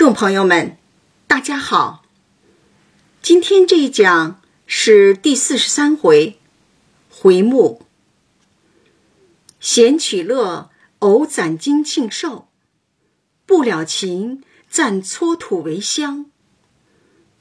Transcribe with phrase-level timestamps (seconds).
[0.00, 0.78] 众朋友们，
[1.26, 2.06] 大家好。
[3.20, 6.38] 今天这一讲是第四十三回，
[7.10, 7.82] 回目
[9.60, 10.70] “闲取乐，
[11.00, 12.46] 偶攒金庆寿；
[13.44, 16.30] 不了情，暂搓土为香”。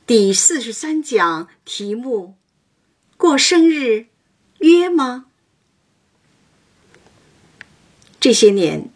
[0.05, 2.35] 第四十三讲题目：
[3.15, 4.07] 过生日
[4.57, 5.27] 约吗？
[8.19, 8.89] 这些年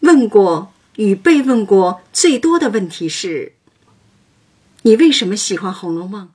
[0.00, 0.73] 问过。
[0.96, 3.54] 与被问过最多的问题是
[4.82, 6.26] ：“你为什么喜欢《红楼梦》？”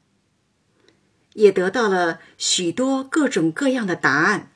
[1.34, 4.52] 也得到了许多各种各样的答案。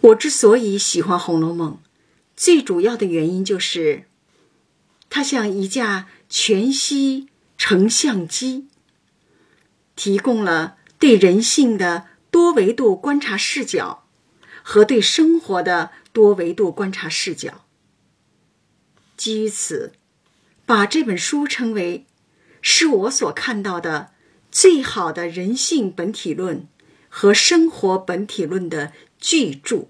[0.00, 1.72] 我之所以喜欢《红楼梦》，
[2.36, 4.04] 最主要的原因就是，
[5.10, 8.68] 它像一架全息成像机，
[9.96, 14.04] 提供了对人性的多维度观察视角
[14.62, 17.65] 和对生活的多维度观察视角。
[19.16, 19.92] 基于此，
[20.66, 22.04] 把这本书称为
[22.60, 24.10] 是我所看到的
[24.50, 26.66] 最好的人性本体论
[27.08, 29.88] 和生活本体论的巨著。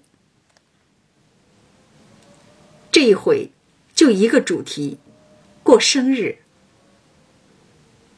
[2.91, 3.51] 这一回
[3.93, 4.97] 就一个主题：
[5.61, 6.39] 过生日。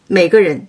[0.08, 0.68] 每个人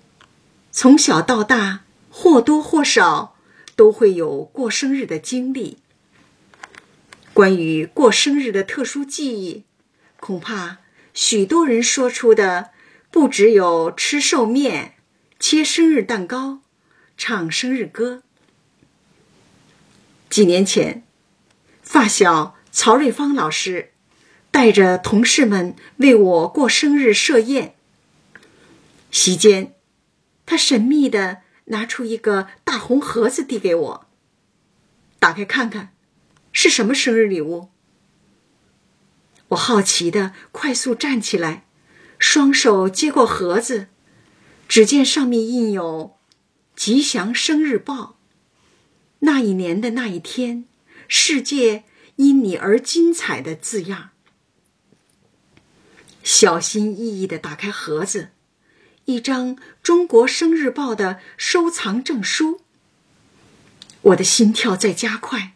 [0.73, 3.37] 从小到大或多或少
[3.77, 5.79] 都会有过生日的经历。
[7.33, 9.65] 关于过生日的特殊记忆。
[10.21, 10.79] 恐怕
[11.15, 12.71] 许多人说出的
[13.11, 14.95] 不只有吃寿面、
[15.41, 16.61] 切生日蛋糕、
[17.17, 18.23] 唱生日歌。
[20.29, 21.03] 几年前，
[21.83, 23.93] 发小曹瑞芳老师
[24.53, 27.75] 带着同事们为我过生日设宴。
[29.11, 29.75] 席间，
[30.47, 34.07] 他神秘的拿出一个大红盒子递给我，
[35.19, 35.93] 打开看看，
[36.53, 37.71] 是什么生日礼物？
[39.51, 41.67] 我好奇的快速站起来，
[42.19, 43.89] 双手接过盒子，
[44.69, 46.17] 只见上面印有
[46.77, 48.17] “吉祥生日报”。
[49.21, 50.67] 那一年的那一天，
[51.09, 51.83] 世界
[52.17, 54.11] 因你而精彩的字样。
[56.23, 58.29] 小心翼翼的打开盒子，
[59.07, 62.61] 一张《中国生日报》的收藏证书。
[64.03, 65.55] 我的心跳在加快，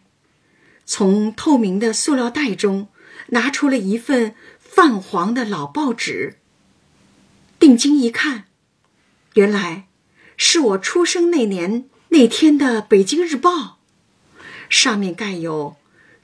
[0.85, 2.89] 从透明的塑料袋中。
[3.27, 6.37] 拿出了一份泛黄的老报纸，
[7.59, 8.45] 定睛一看，
[9.33, 9.87] 原来
[10.37, 13.51] 是我出生那年那天的《北京日报》，
[14.69, 15.77] 上面盖有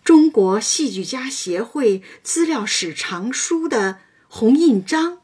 [0.04, 5.22] 中国戏剧家协会资料史藏书的红印章。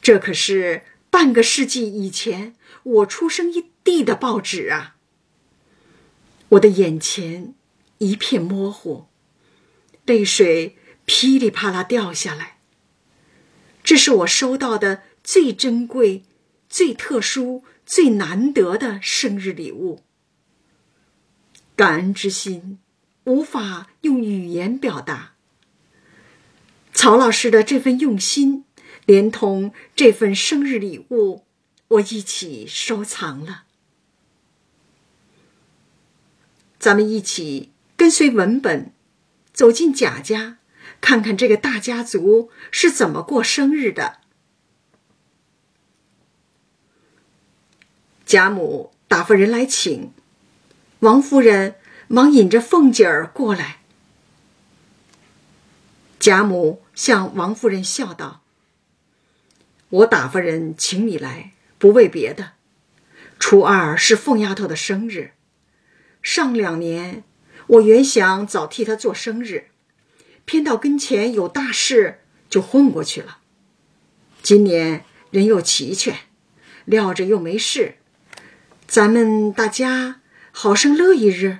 [0.00, 4.96] 这可是半个世纪以前我出生一地的报纸啊！
[6.50, 7.54] 我的眼前
[7.98, 9.09] 一片模糊。
[10.10, 12.58] 泪水噼里啪啦掉下来。
[13.84, 16.24] 这是我收到的最珍贵、
[16.68, 20.02] 最特殊、最难得的生日礼物。
[21.76, 22.80] 感恩之心
[23.22, 25.34] 无法用语言表达。
[26.92, 28.64] 曹老师的这份用心，
[29.06, 31.44] 连同这份生日礼物，
[31.86, 33.62] 我一起收藏了。
[36.80, 38.92] 咱们一起跟随文本。
[39.52, 40.58] 走进贾家，
[41.00, 44.18] 看看这个大家族是怎么过生日的。
[48.24, 50.12] 贾母打发人来请，
[51.00, 51.74] 王夫人
[52.06, 53.80] 忙引着凤姐儿过来。
[56.18, 58.42] 贾母向王夫人笑道
[59.88, 62.52] ：“我打发人请你来，不为别的，
[63.38, 65.32] 初二是凤丫头的生日，
[66.22, 67.24] 上两年。”
[67.70, 69.66] 我原想早替他做生日，
[70.44, 73.38] 偏到跟前有大事，就混过去了。
[74.42, 76.18] 今年人又齐全，
[76.84, 77.98] 料着又没事，
[78.88, 80.20] 咱们大家
[80.50, 81.58] 好生乐一日。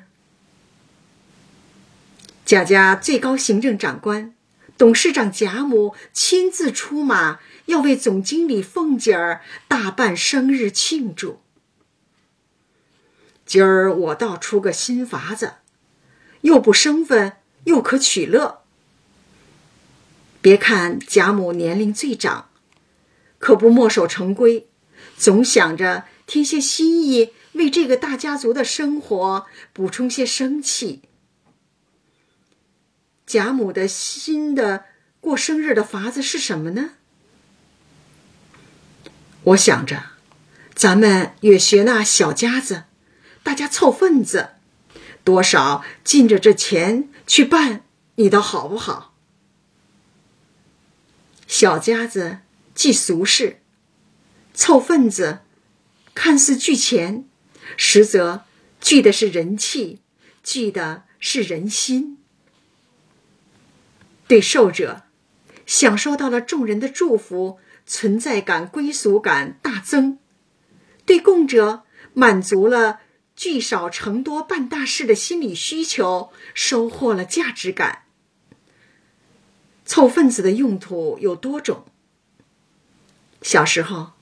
[2.45, 4.35] 贾家最高行政长官、
[4.77, 11.41] 董事长贾母亲自出马，要为总经理凤姐儿大办生日庆祝。
[13.47, 15.53] 今儿我倒出个新法子。
[16.43, 17.35] 又不生分，
[17.65, 18.63] 又可取乐。
[20.41, 22.49] 别看贾母年龄最长，
[23.39, 24.69] 可不墨守成规，
[25.17, 31.03] 总想着添些新意，为这个大家族的生活补充些生气。
[33.27, 34.85] 贾母的新的
[35.21, 36.93] 过生日的法子是什么呢？
[39.45, 40.05] 我想着，
[40.75, 42.85] 咱们也学那小家子，
[43.43, 44.51] 大家凑份子。
[45.25, 47.85] 多少尽着这钱去办，
[48.17, 49.15] 你倒好不好？
[51.47, 52.39] 小家子
[52.75, 53.61] 即俗事，
[54.55, 55.41] 凑份子
[56.15, 57.25] 看似聚钱，
[57.77, 58.45] 实则
[58.81, 60.01] 聚的是人气，
[60.43, 62.19] 聚的是人心。
[64.29, 65.03] 对受者，
[65.67, 70.19] 享受到了众人的祝福，存在感、归属感大增；
[71.05, 71.83] 对供者，
[72.15, 73.01] 满足了
[73.41, 78.03] 聚少成多办大事的心理需求，收获了价值感。
[79.87, 81.87] 凑份子的用途有多种。
[83.41, 84.13] 小时候，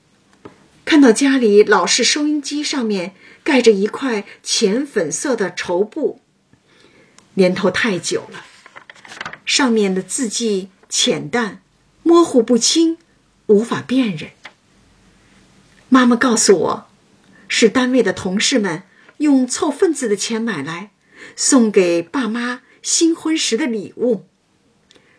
[0.85, 3.13] 看到家里老式收音机上面
[3.43, 6.21] 盖着一块浅粉色的绸布，
[7.33, 8.45] 年头太久了，
[9.45, 11.61] 上面的字迹浅淡、
[12.03, 12.97] 模糊不清，
[13.47, 14.31] 无法辨认。
[15.89, 16.87] 妈妈告诉我，
[17.49, 18.83] 是单位的同事们
[19.19, 20.91] 用凑份子的钱买来，
[21.35, 24.25] 送给爸妈新婚时的礼物。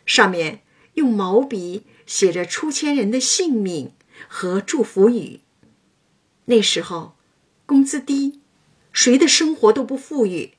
[0.05, 0.63] 上面
[0.95, 3.93] 用毛笔写着出签人的姓名
[4.29, 5.41] 和祝福语。
[6.47, 7.15] 那时候
[7.65, 8.41] 工资低，
[8.93, 10.55] 谁的生活都不富裕，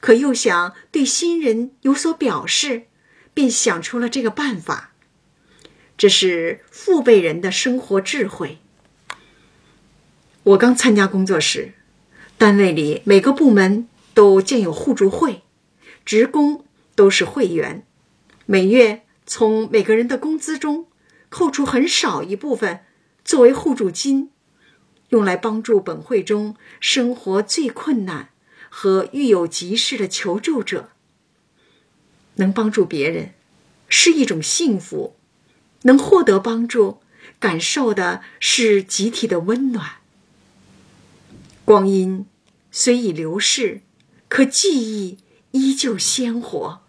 [0.00, 2.84] 可又想对新人有所表示，
[3.32, 4.92] 便想出了这个办法。
[5.96, 8.58] 这是父辈人的生活智慧。
[10.42, 11.72] 我刚参加工作时，
[12.44, 15.44] 单位里每个部门都建有互助会，
[16.04, 17.86] 职工都是会员。
[18.44, 20.86] 每月从每个人的工资中
[21.30, 22.80] 扣除很少一部分
[23.24, 24.30] 作为互助金，
[25.08, 28.28] 用来帮助本会中生活最困难
[28.68, 30.90] 和遇有急事的求助者。
[32.34, 33.32] 能帮助别人
[33.88, 35.16] 是一种幸福，
[35.84, 36.98] 能获得帮助，
[37.40, 39.92] 感受的是集体的温暖。
[41.64, 42.26] 光阴
[42.76, 43.82] 虽已流逝，
[44.28, 45.18] 可记忆
[45.52, 46.80] 依旧鲜活。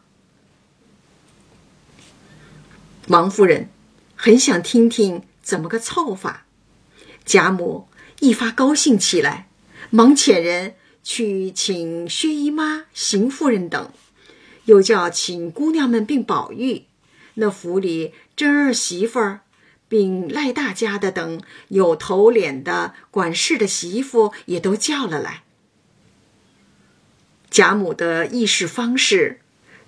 [3.10, 3.70] 王夫人
[4.16, 6.48] 很想听听怎么个凑法，
[7.24, 7.88] 贾母
[8.20, 9.48] 一发高兴起来，
[9.92, 10.74] 忙遣人
[11.04, 13.92] 去请薛姨妈、邢夫人等，
[14.64, 16.86] 又叫请姑娘们并宝玉，
[17.36, 19.42] 那府里真儿媳妇儿，
[19.88, 25.44] 并赖大家的等有头脸的管事的媳妇也都叫了来。
[27.56, 29.40] 贾母的议事方式，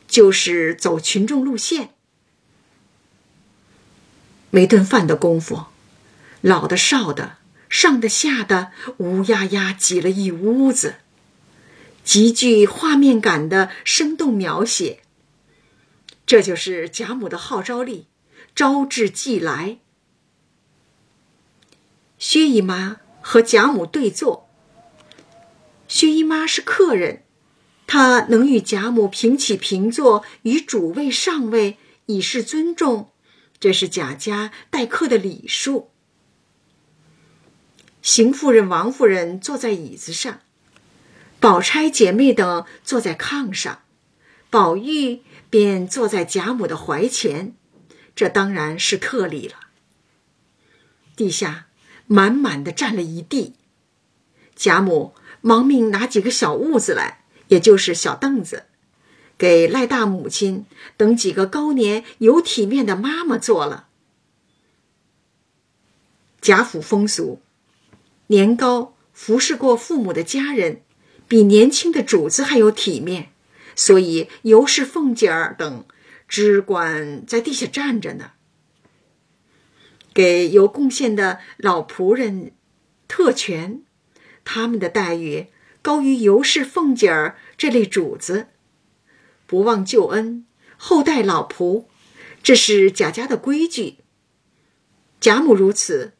[0.08, 1.90] 就是走群众路线。
[4.52, 5.66] 没顿饭的功夫，
[6.40, 11.00] 老的少的上的下的乌压压挤了一屋子，
[12.06, 15.02] 极具画面感的生动描写。
[16.26, 18.08] 这就是贾母的号召力，
[18.56, 19.80] 招致即来。
[22.18, 24.50] 薛姨妈和贾母对坐，
[25.90, 27.24] 薛姨妈是客人，
[27.88, 33.12] 她能与贾母平起平坐，与主位上位，以示尊重。
[33.60, 35.90] 这是贾家待客的礼数。
[38.04, 40.42] 邢夫人、王夫人坐在椅子上，
[41.40, 43.80] 宝钗姐妹等坐在炕上，
[44.50, 47.56] 宝玉便坐在贾母的怀前，
[48.16, 49.56] 这当然是特例了。
[51.16, 51.68] 地下
[52.06, 53.56] 满满的站了一地，
[54.56, 58.66] 贾母忙命拿几个小屋子来，也就是小凳子。
[59.38, 60.66] 给赖大母亲
[60.98, 63.88] 等几个高年有体面的妈妈做了。
[66.42, 67.40] 贾府风俗，
[68.28, 70.82] 年高服侍过父母的家人，
[71.28, 73.30] 比年轻的主子还有体面，
[73.76, 75.86] 所以尤氏、凤姐儿等
[76.28, 78.32] 只管在地下站着呢。
[80.14, 82.52] 给有贡献的老仆人
[83.08, 83.84] 特权，
[84.44, 85.48] 他们的待遇
[85.84, 88.48] 高于尤氏、凤姐儿这类主子。
[89.46, 90.46] 不忘旧恩，
[90.78, 91.86] 厚待老仆，
[92.44, 93.98] 这是贾家的规矩。
[95.20, 96.14] 贾母如此，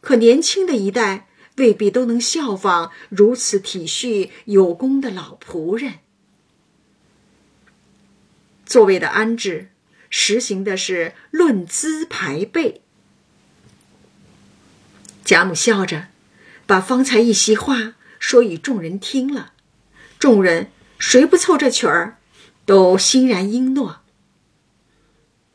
[0.00, 5.98] 可年轻的一代未必都能效仿如此体恤有功的老仆人。
[8.64, 9.68] 座位的安置，
[10.08, 12.82] 实行的是论资排辈。
[15.24, 16.08] 贾母笑着，
[16.66, 19.52] 把方才一席话说与众人听了，
[20.18, 20.70] 众人
[21.00, 22.18] 谁不凑这曲儿？
[22.66, 24.02] 都欣然应诺。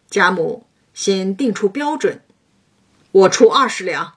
[0.09, 2.23] 贾母先定出标准，
[3.11, 4.15] 我出二十两。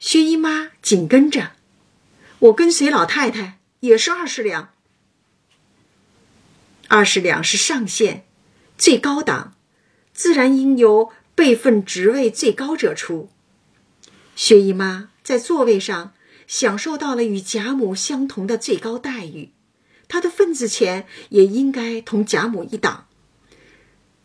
[0.00, 1.52] 薛姨妈紧跟着，
[2.40, 4.70] 我跟随老太太也是二十两。
[6.88, 8.26] 二十两是上限，
[8.76, 9.54] 最高档，
[10.12, 13.30] 自然应由辈分职位最高者出。
[14.34, 16.12] 薛姨妈在座位上
[16.48, 19.52] 享受到了与贾母相同的最高待遇。
[20.08, 23.06] 他的份子钱也应该同贾母一档，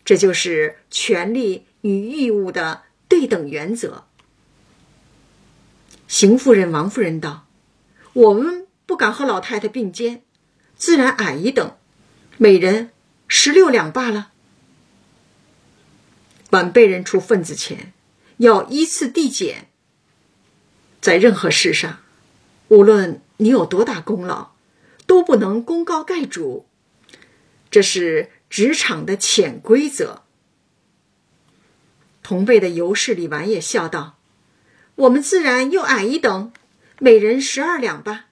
[0.06, 4.06] 这就是权利与义务的对等原则。
[6.08, 7.48] 邢夫人、王夫人道
[8.14, 10.24] ：“我们不敢和老太太并肩，
[10.76, 11.78] 自然矮一等，
[12.38, 12.92] 每人
[13.28, 14.32] 十六两罢了。
[16.50, 17.94] 晚辈人出份子钱，
[18.38, 19.70] 要依次递减。
[21.00, 22.00] 在任何事上，
[22.68, 24.51] 无论你有多大功劳，
[25.12, 26.70] 都不能功高盖主，
[27.70, 30.24] 这是职场的潜规则。”
[32.24, 34.18] 同辈的尤氏、李纨也笑道。
[34.96, 36.54] 我们自然又矮一等，
[37.00, 38.28] 每人十二两吧。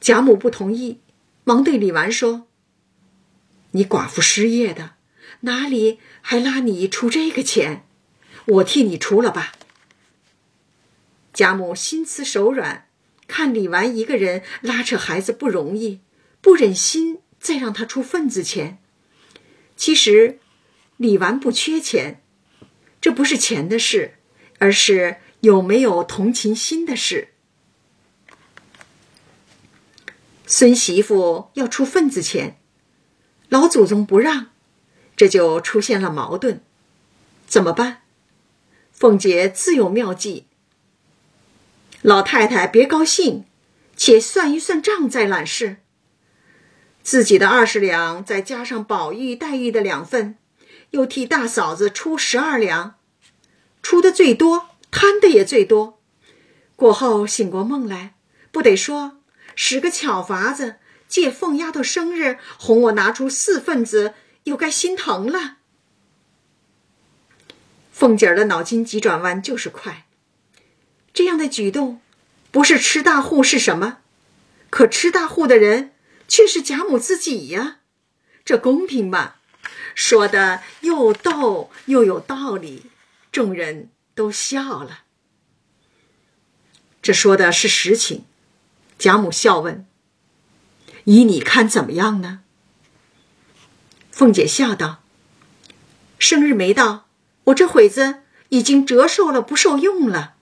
[0.00, 0.98] 贾母不同意，
[1.44, 2.48] 忙对李纨说
[3.70, 4.94] ：“你寡妇失业的，
[5.42, 7.86] 哪里还拉你出这个钱？
[8.46, 9.52] 我替你出了吧。”
[11.32, 12.85] 贾母心慈手软，
[13.26, 16.00] 看李纨一个人拉扯孩子不容易，
[16.40, 18.78] 不忍心再让他出份子钱。
[19.76, 20.38] 其实，
[20.96, 22.22] 李纨不缺钱，
[23.00, 24.14] 这不是钱的事。
[24.58, 27.28] 而是有没有同情心的事。
[30.46, 32.58] 孙媳妇要出份子钱，
[33.50, 34.50] 老祖宗不让，
[35.14, 36.62] 这就出现了矛盾。
[37.46, 38.02] 怎么办？
[38.92, 40.46] 凤姐自有妙计。
[42.06, 43.46] 老太太别高兴，
[43.96, 45.78] 且算一算账再揽事。
[47.02, 50.36] 自己的二十两，再加上宝玉、黛玉的两份，
[50.90, 52.94] 又替大嫂子出十二两。
[53.82, 56.00] 出的最多，贪的也最多。
[56.76, 58.14] 过后醒过梦来，
[58.52, 59.18] 不得说
[59.56, 60.76] 使个巧法子，
[61.08, 65.56] 借凤丫头生日哄我拿出四份子，又该心疼了。
[67.90, 70.05] 凤姐儿的脑筋急转弯就是快，
[71.16, 72.02] 这样的举动
[72.50, 74.00] 不是吃大户是什么？
[74.68, 75.94] 可吃大户的人
[76.28, 77.78] 却是贾母自己呀，
[78.44, 79.36] 这公平吗？
[79.94, 82.90] 说的又逗又有道理。
[83.32, 85.04] 众人都笑了。
[87.00, 88.26] 这说的是实情。
[88.98, 89.86] 贾母笑问
[91.04, 92.40] ：“依你看怎么样呢？”
[94.12, 95.02] 凤姐笑道
[96.20, 97.08] ：“生日没到，
[97.44, 100.34] 我这会子已经折寿了，不受用了。”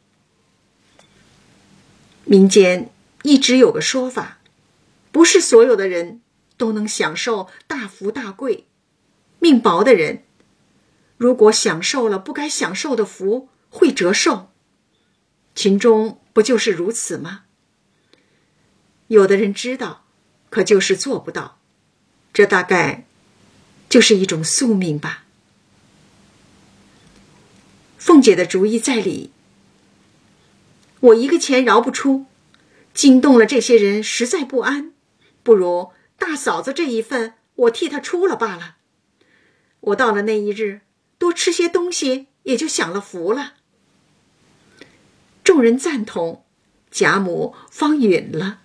[2.25, 2.90] 民间
[3.23, 4.38] 一直有个说法，
[5.12, 6.21] 不是所有的人
[6.57, 8.66] 都能享受大富大贵，
[9.38, 10.25] 命薄的人。
[11.16, 14.50] 如果享受了不该享受的福，会折寿。
[15.54, 17.43] 秦钟不就是如此吗？
[19.09, 20.04] 有的人知道，
[20.50, 21.59] 可就是做不到。
[22.33, 23.04] 这大概
[23.88, 25.25] 就是一种宿命吧。
[27.99, 29.31] 凤姐的主意在理。
[31.04, 32.25] 我一个钱饶不出，
[32.94, 34.92] 惊动了这些人，实在不安。
[35.42, 38.76] 不如大嫂子这一份，我替她出了罢了。
[39.80, 40.80] 我到了那一日。
[41.16, 43.54] 多吃些东西，也就享了福了。
[45.42, 46.44] 众人赞同，
[46.90, 48.61] 贾母方允了。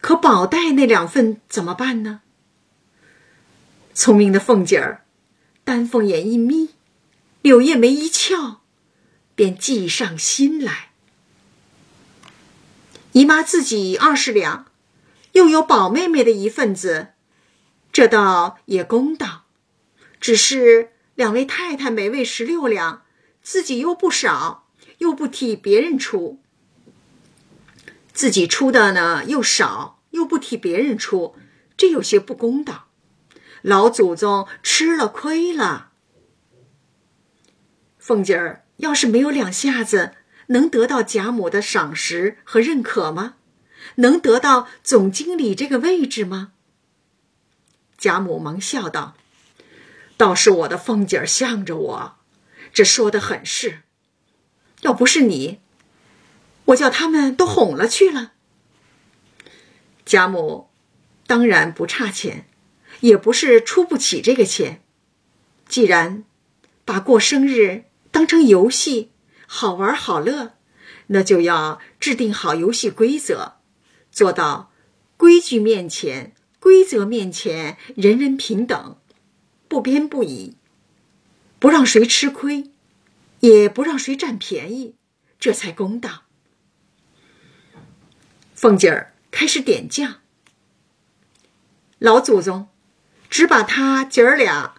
[0.00, 2.22] 可宝黛那两份怎么办呢？
[3.92, 5.04] 聪明的凤姐儿，
[5.64, 6.70] 丹凤眼一眯，
[7.42, 8.62] 柳叶眉一翘，
[9.34, 10.92] 便计上心来。
[13.16, 14.66] 姨妈自己二十两，
[15.32, 17.14] 又有宝妹妹的一份子，
[17.90, 19.46] 这倒也公道。
[20.20, 20.90] 只是。
[21.14, 23.04] 两位太太每位十六两，
[23.40, 24.68] 自己又不少，
[24.98, 26.42] 又不替别人出，
[28.12, 31.34] 自己出的呢又少，又不替别人出，
[31.74, 32.88] 这有些不公道。
[33.62, 35.92] 老祖宗吃了亏了。
[37.98, 40.16] 凤姐儿要是没有两下子，
[40.48, 43.34] 能得到贾母的赏识和认可吗？
[43.96, 46.52] 能得到总经理这个位置吗？
[47.96, 49.16] 贾母忙笑道。
[50.16, 52.16] 倒是我的凤姐儿向着我，
[52.72, 53.82] 这说的很是。
[54.80, 55.60] 要不是你，
[56.66, 58.32] 我叫他们都哄了去了。
[60.04, 60.70] 贾母
[61.26, 62.48] 当然不差钱，
[63.00, 64.82] 也不是出不起这个钱。
[65.68, 66.24] 既然
[66.84, 69.10] 把过生日当成游戏，
[69.46, 70.54] 好玩好乐，
[71.08, 73.54] 那就要制定好游戏规则，
[74.10, 74.72] 做到
[75.16, 78.98] 规矩面前、规则面前人人平等。
[79.68, 80.56] 不偏不倚，
[81.58, 82.70] 不让谁吃亏，
[83.40, 84.94] 也不让谁占便宜，
[85.40, 86.22] 这才公道。
[88.54, 90.20] 凤姐儿开始点将，
[91.98, 92.68] 老祖宗
[93.28, 94.76] 只把他姐儿俩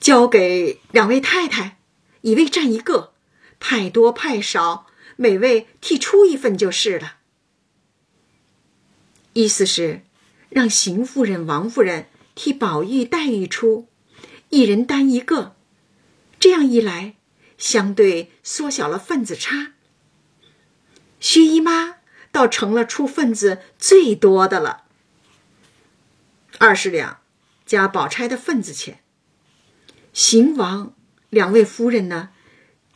[0.00, 1.78] 交给两位太太，
[2.22, 3.12] 一位占一个，
[3.60, 4.86] 派多派少，
[5.16, 7.16] 每位替出一份就是了。
[9.32, 10.02] 意思是
[10.48, 13.88] 让邢夫人、王夫人替宝玉、黛玉出。
[14.50, 15.54] 一人担一个，
[16.40, 17.16] 这样一来，
[17.58, 19.74] 相对缩小了份子差。
[21.20, 21.96] 薛姨妈
[22.32, 24.84] 倒成了出份子最多的了，
[26.56, 27.18] 二十两
[27.66, 29.00] 加宝钗的份子钱。
[30.14, 30.94] 邢王
[31.28, 32.30] 两位夫人呢，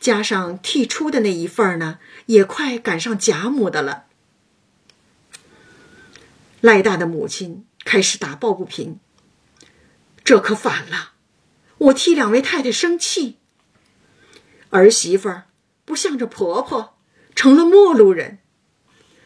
[0.03, 4.05] 加上替出的那一份呢，也快赶上贾母的了。
[6.61, 8.99] 赖大的母亲开始打抱不平，
[10.23, 11.13] 这可反了，
[11.79, 13.39] 我替两位太太生气。
[14.71, 15.43] 儿媳妇
[15.85, 16.99] 不向着婆婆。
[17.35, 18.41] 成了陌路人，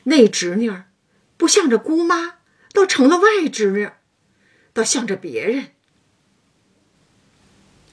[0.04, 0.85] 那侄女儿
[1.37, 2.37] 不向着姑妈，
[2.73, 3.90] 倒成了外侄女，
[4.73, 5.73] 倒向着别人。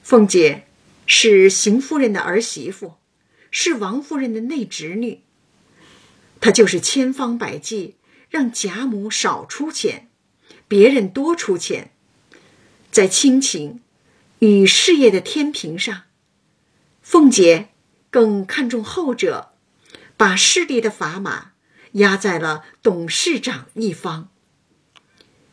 [0.04, 0.68] 凤姐
[1.06, 2.94] 是邢夫人的儿媳妇，
[3.50, 5.22] 是王夫人的内侄女，
[6.40, 7.96] 她就是千方百计
[8.30, 10.10] 让贾母少出钱，
[10.68, 11.92] 别人多出钱，
[12.90, 13.80] 在亲情
[14.38, 16.02] 与事业的天平上，
[17.02, 17.68] 凤姐
[18.10, 19.50] 更看重后者。
[20.16, 21.54] 把势力的砝码
[21.94, 24.28] 压在了董事长一方。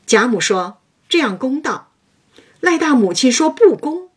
[0.06, 1.92] 贾母说：“这样公道。”
[2.62, 4.11] 赖大母亲说：“不公。”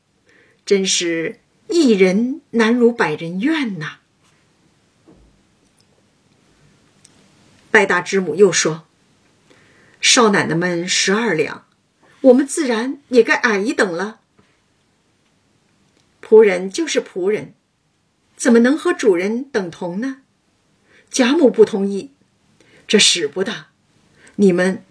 [0.66, 3.98] 真是一人难如百人怨呐。
[7.70, 8.86] 赖大之母又说
[10.00, 11.66] ：“少奶奶们十二两，
[12.20, 14.20] 我们自然也该矮一等了。
[16.22, 17.54] 仆人就是仆人，
[18.36, 20.22] 怎么能和主人等同呢？”
[21.10, 22.12] 贾母不同意，
[22.88, 23.66] 这使不得。
[24.36, 24.84] 你们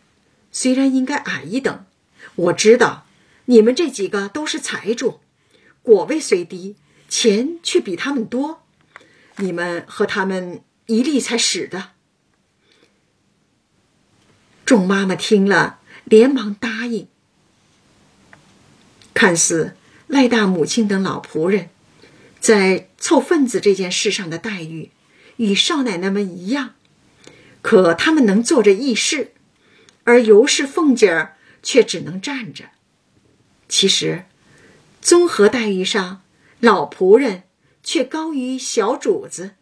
[0.52, 1.86] 虽然应该矮一等，
[2.36, 3.06] 我知道
[3.46, 5.20] 你们这几个都是财主，
[5.84, 6.76] 果位虽低，
[7.08, 8.64] 钱却比他们多。
[9.38, 11.92] 你们和他们一粒才使的。
[14.66, 17.08] 众妈妈听了，连忙答应。
[19.14, 19.76] 看似
[20.08, 21.70] 赖大母亲等老仆人，
[22.40, 24.90] 在凑份子这件事上的待遇。
[25.38, 26.76] 与少奶奶们一样，
[27.64, 29.34] 可他们能坐着议事，
[30.04, 32.66] 而尤氏、凤姐儿却只能站着。
[33.68, 34.26] 其实，
[35.04, 36.22] 综合待遇上，
[36.62, 37.44] 老仆人
[37.84, 39.56] 却高于小主子。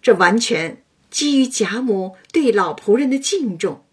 [0.00, 3.84] 这完全基于贾母对老仆人的敬重。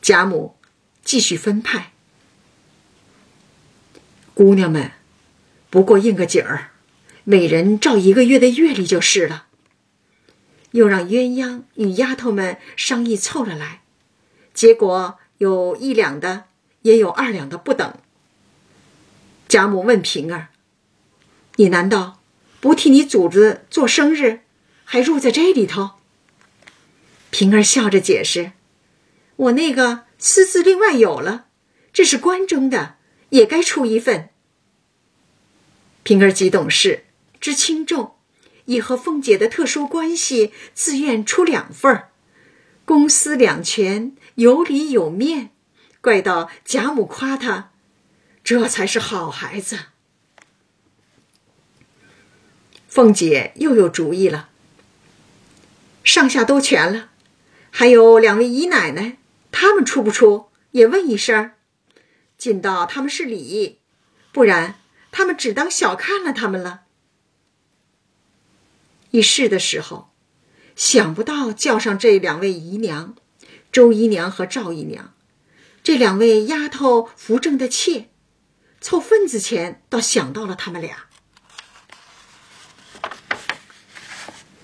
[0.00, 0.56] 贾母
[1.04, 1.92] 继续分派，
[4.32, 4.92] 姑娘们
[5.68, 6.70] 不过应个景儿。
[7.24, 9.48] 每人照一个月的月例就是了。
[10.70, 13.82] 又让鸳鸯与丫头们商议凑了来，
[14.54, 16.44] 结果有一两的，
[16.82, 17.94] 也有二两的不等。
[19.48, 20.48] 贾母问平儿
[21.56, 22.20] ：“你难道
[22.60, 24.40] 不替你主子做生日，
[24.84, 25.92] 还入在这里头？”
[27.30, 28.52] 平儿笑着解释
[29.36, 31.46] ：“我那个私自另外有了，
[31.92, 32.96] 这是关中的，
[33.30, 34.30] 也该出一份。”
[36.02, 37.04] 平儿极懂事。
[37.40, 38.16] 知轻重，
[38.66, 42.10] 以和凤姐的特殊关系，自愿出两份儿，
[42.84, 45.48] 公私两全，有理有面。
[46.00, 47.70] 怪到贾母夸他，
[48.42, 49.78] 这才是好孩子。
[52.88, 54.48] 凤姐又有主意了，
[56.02, 57.10] 上下都全了，
[57.70, 59.18] 还有两位姨奶奶，
[59.52, 61.52] 他们出不出也问一声，
[62.36, 63.78] 尽到他们是礼，
[64.32, 64.80] 不然
[65.12, 66.82] 他们只当小看了他们了。
[69.12, 70.10] 议事的时候，
[70.74, 73.14] 想不到叫上这两位姨娘，
[73.70, 75.12] 周姨娘和赵姨娘，
[75.82, 78.10] 这两位丫头扶正的妾，
[78.80, 81.06] 凑份子钱倒想到了他们俩。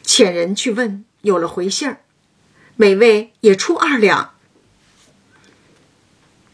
[0.04, 2.04] 遣人去问，有了回信儿，
[2.76, 4.34] 每位也出二两。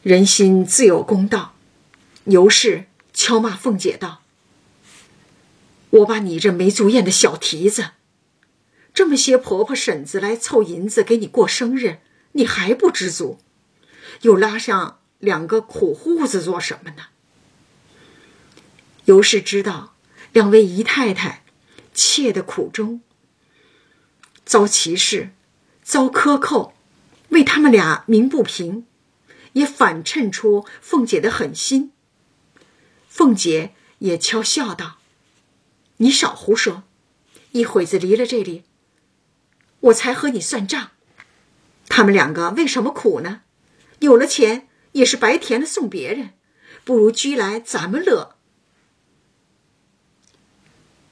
[0.03, 1.55] 人心自有公道，
[2.25, 4.23] 尤氏敲骂凤姐道。
[5.91, 7.91] 我把你这没足眼的小蹄子，
[8.95, 11.99] 这么些婆婆婶子来凑银子给你过生日，
[12.33, 13.39] 你还不知足，
[14.21, 17.07] 又拉上两个苦户子做什么呢？
[19.07, 19.95] 尤氏知道
[20.33, 21.43] 两位姨太太
[21.93, 23.01] 妾的苦衷，
[24.45, 25.33] 遭歧视，
[25.83, 26.75] 遭克扣，
[27.31, 28.87] 为他们俩鸣不平，
[29.55, 31.93] 也反衬出凤姐的狠心。
[33.09, 34.99] 凤姐也悄笑道。
[35.99, 36.85] 你少胡说！
[37.53, 38.65] 一会子离了这里，
[39.81, 40.93] 我才和你算账。
[41.89, 43.43] 他们两个为什么苦呢？
[44.03, 46.31] 有了钱也是白填了送别人，
[46.85, 48.37] 不如居来咱们乐。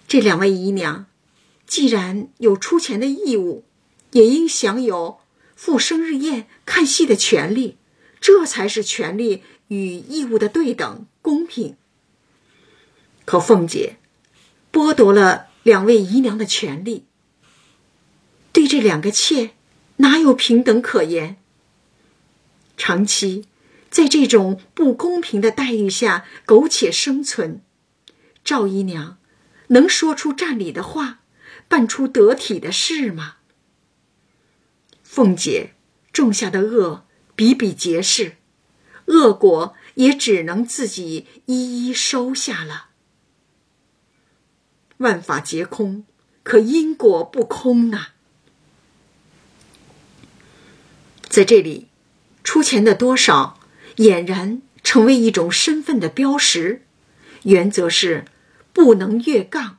[0.09, 1.07] 这两位姨娘，
[1.67, 3.65] 既然有出钱的义务，
[4.11, 5.21] 也应享有
[5.55, 7.79] 赴生日宴、看戏的权利，
[8.21, 11.77] 这才是权利与义务的对等公平。
[13.25, 13.99] 可凤姐
[14.73, 17.07] 剥夺了两位姨娘的权利，
[18.53, 19.51] 对这两个妾
[19.99, 21.40] 哪有平等可言？
[22.81, 23.45] 长期
[23.91, 27.61] 在这种不公平的待遇下苟且生存，
[28.43, 29.19] 赵姨娘
[29.67, 31.21] 能说出占理的话，
[31.69, 33.37] 办出得体的事吗？
[35.05, 35.75] 凤姐
[36.11, 37.05] 种下的恶
[37.37, 38.39] 比比皆是，
[39.09, 42.87] 恶果也只能自己一一收下了。
[44.97, 46.07] 万法皆空，
[46.43, 48.13] 可因果不空呐。
[51.29, 51.90] 在这里，
[52.51, 53.61] 出钱的多少
[53.99, 56.83] 俨然成为一种身份的标识，
[57.45, 58.25] 原则是
[58.73, 59.79] 不能越杠。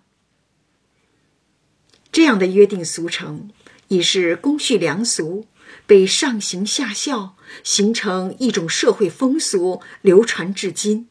[2.14, 3.52] 这样的约定俗成
[3.90, 5.48] 已是公序良俗，
[5.86, 11.10] 被上行下效，形成一种社会风俗，流传至今。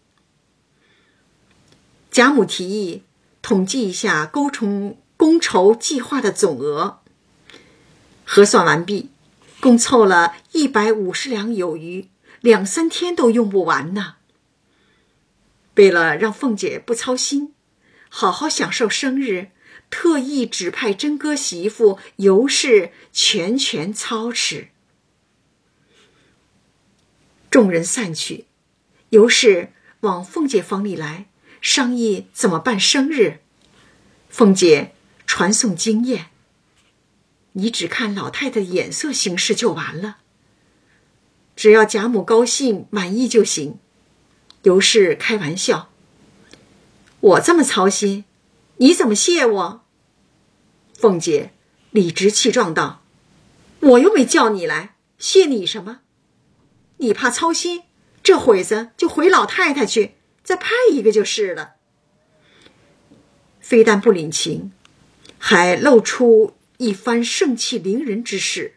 [2.11, 3.03] 贾母提议。
[3.42, 7.01] 统计一下勾重公筹计划的总额，
[8.25, 9.11] 核算完毕，
[9.61, 12.09] 共凑了一百五十两有余，
[12.40, 14.16] 两三天都用不完呢。
[15.77, 17.55] 为了让凤姐不操心，
[18.09, 19.51] 好好享受生日，
[19.90, 24.68] 特意指派真哥媳妇尤氏全权操持。
[27.51, 28.46] 众人散去，
[29.11, 31.27] 尤氏往凤姐房里来。
[31.61, 33.40] 商议怎么办生日，
[34.31, 34.94] 凤姐
[35.27, 36.31] 传送经验。
[37.52, 40.18] 你只看老太太眼色行事就完了，
[41.56, 43.78] 只要贾母高兴满意就行。
[44.62, 45.90] 尤氏开玩笑
[47.20, 48.24] ：“我这么操心，
[48.76, 49.84] 你怎么谢我？”
[50.94, 51.52] 凤姐
[51.90, 53.02] 理直气壮道
[53.80, 56.00] ：“我又没叫你来，谢你什么？
[56.98, 57.84] 你怕操心，
[58.22, 61.74] 这会子就回老太太去。”再派一个就是了。
[63.60, 64.72] 非但不领情，
[65.38, 68.76] 还露出一番盛气凌人之势。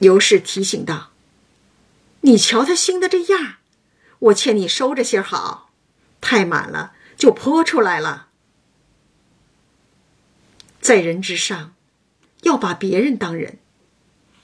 [0.00, 1.10] 尤氏提醒道
[2.20, 3.56] ：“你瞧他兴的这样，
[4.18, 5.72] 我劝你收着些好，
[6.20, 8.28] 太满了就泼出来了。
[10.82, 11.74] 在人之上，
[12.42, 13.54] 要把别人当人；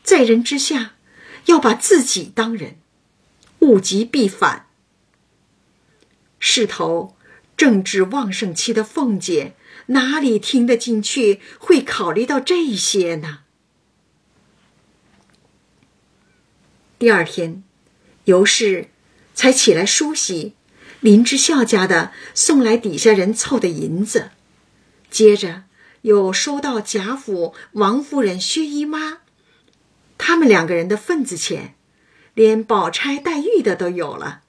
[0.02, 0.94] 在人之下，
[1.44, 2.78] 要把自己当人。
[3.58, 4.70] 物极必反。”
[6.40, 7.14] 势头
[7.58, 9.54] 正值旺盛期的凤姐
[9.90, 11.40] 哪里听得进去？
[11.59, 13.40] 会考虑到这些呢？
[16.98, 17.62] 第二天，
[18.24, 18.90] 尤氏
[19.35, 20.55] 才起来梳洗，
[21.00, 24.31] 林之孝家的送来底下人凑的银子，
[25.11, 25.64] 接着
[26.03, 29.18] 又收到贾府王夫人、薛姨妈
[30.18, 31.74] 他们两个人的份子钱，
[32.35, 34.42] 连宝钗、黛玉的都有了，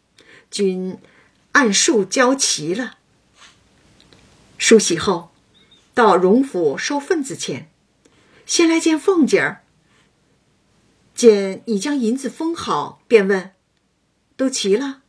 [0.49, 0.97] 均。
[1.53, 2.95] 按数交齐了。
[4.57, 5.30] 梳洗后，
[5.93, 7.69] 到荣府收份子钱，
[8.45, 9.63] 先来见凤姐儿。
[11.13, 13.51] 见已将银子封好，便问
[14.37, 15.01] ：“都齐了？”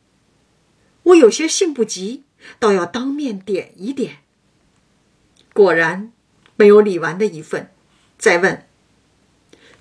[1.03, 2.23] 我有些性不急，
[2.59, 4.19] 倒要当面点一点。
[5.53, 6.11] 果然
[6.55, 7.71] 没有李纨的一份。
[8.17, 8.67] 再问：“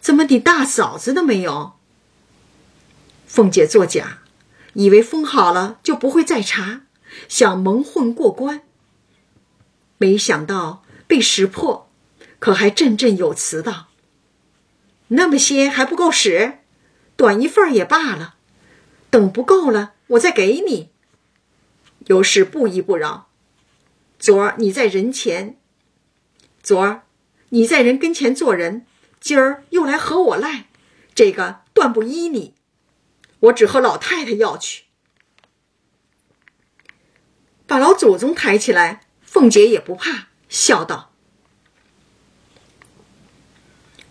[0.00, 1.74] 怎么你大嫂子都没有？”
[3.26, 4.18] 凤姐作假。
[4.74, 6.86] 以为封好了就不会再查，
[7.28, 8.62] 想蒙混过关。
[9.98, 11.90] 没想到被识破，
[12.38, 13.88] 可还振振有词道
[15.08, 16.58] ：“那么些还不够使，
[17.16, 18.36] 短一份也罢了。
[19.10, 20.90] 等不够了，我再给你。”
[22.06, 23.28] 尤氏不依不饶
[24.18, 25.58] ：“昨儿你在人前，
[26.62, 27.02] 昨儿
[27.50, 28.86] 你在人跟前做人，
[29.20, 30.66] 今儿又来和我赖，
[31.14, 32.54] 这个断不依你。”
[33.42, 34.84] 我只和老太太要去，
[37.66, 41.10] 把老祖宗抬起来，凤姐也不怕，笑道：“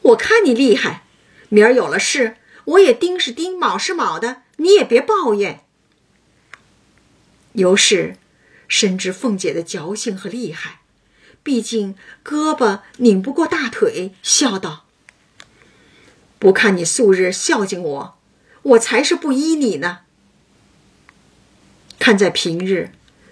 [0.01, 1.03] 我看你厉害，
[1.49, 5.63] 明儿有了事，我也丁是丁，卯是卯的，你也别抱怨。”
[7.53, 8.17] 尤氏
[8.67, 10.81] 深知凤姐的矫情和厉害，
[11.43, 14.87] 毕竟胳膊拧不过大腿，笑道
[16.39, 18.17] ：“不看你素日孝敬我。”
[18.63, 20.01] 我才是不依你呢。
[21.97, 22.91] 看在平日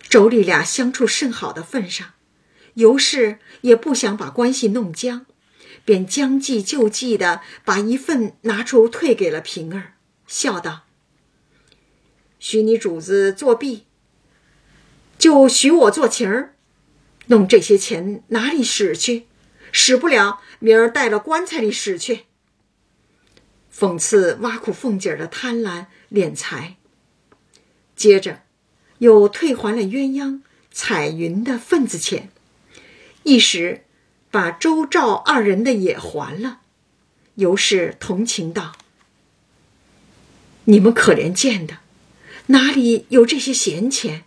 [0.09, 2.13] 妯娌俩相处甚好的份上，
[2.79, 5.25] 尤氏也不想把关系弄僵，
[5.83, 10.85] 便将计就计的把一份拿出退给了平儿，笑道
[12.39, 13.83] ：“许你主子作弊，
[15.17, 16.55] 就许我做情儿，
[17.27, 19.25] 弄这些钱哪里使去？
[19.73, 22.21] 使不了，明儿带了棺材里使去。”
[23.75, 26.77] 讽刺挖苦凤姐的贪婪敛财，
[27.95, 28.43] 接着
[28.99, 32.29] 又退还了鸳鸯、彩云的份子钱，
[33.29, 33.85] 一时
[34.31, 36.61] 把周赵二人的也还了。
[37.35, 38.75] 尤氏同情道
[40.65, 41.77] ：“你们可怜见的，
[42.47, 44.23] 哪里有这些闲钱？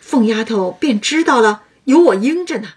[0.00, 2.74] 凤丫头便知道了，有我应着呢。”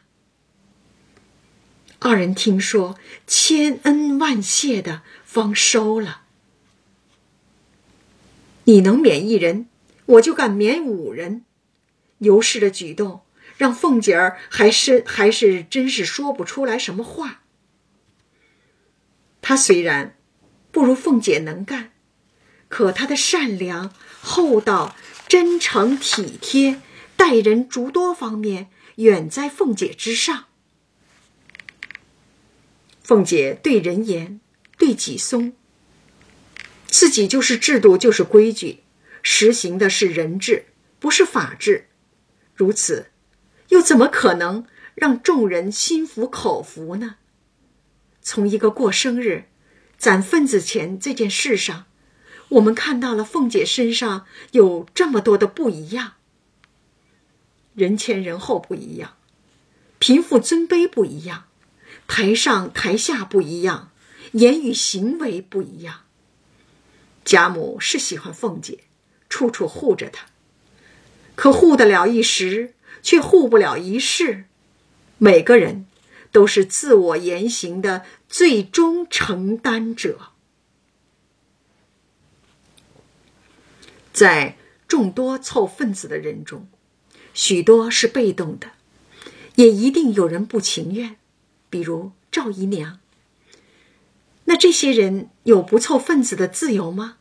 [2.00, 2.98] 二人听说，
[3.28, 6.24] 千恩万谢的，方收了。
[8.64, 9.68] 你能免一人，
[10.08, 11.46] 我就敢免五人。
[12.18, 13.22] 尤氏的举动，
[13.62, 17.44] 让凤姐儿还是还是真是说不出来什么话。
[19.40, 20.18] 她虽然
[20.72, 21.92] 不如凤姐能干，
[22.70, 24.96] 可她的善良、厚道、
[25.28, 26.82] 真诚、体贴、
[27.16, 30.46] 待人诸多方面，远在凤姐之上。
[33.04, 34.42] 凤姐对人严，
[34.80, 35.54] 对己松。
[36.88, 38.80] 自己就是制度，就是规矩，
[39.22, 40.66] 实行的是人治，
[41.00, 41.90] 不是法治。
[42.56, 43.11] 如此，
[43.72, 47.16] 又怎么可能让众人心服口服呢？
[48.22, 49.46] 从一个过生日、
[49.98, 51.86] 攒份子钱这件事上，
[52.50, 56.14] 我们看到了凤姐身上有这么多的不一样：
[57.74, 59.16] 人前人后不一样，
[60.00, 61.46] 贫富尊卑不一样，
[62.08, 63.92] 台上台下不一样，
[64.34, 66.02] 言语行为不一样。
[67.24, 68.80] 贾母是喜欢凤姐，
[69.30, 70.26] 处处护着她，
[71.36, 74.46] 可护得了一时，却护不了一世。
[75.18, 75.86] 每个人
[76.32, 80.32] 都是自我言行的最终承担者，
[84.12, 86.68] 在众多凑份子的人中，
[87.34, 88.72] 许多是被动的，
[89.56, 91.18] 也一定有人不情愿，
[91.70, 93.00] 比如赵姨娘。
[94.46, 97.18] 那这些人有不凑份子的自由吗？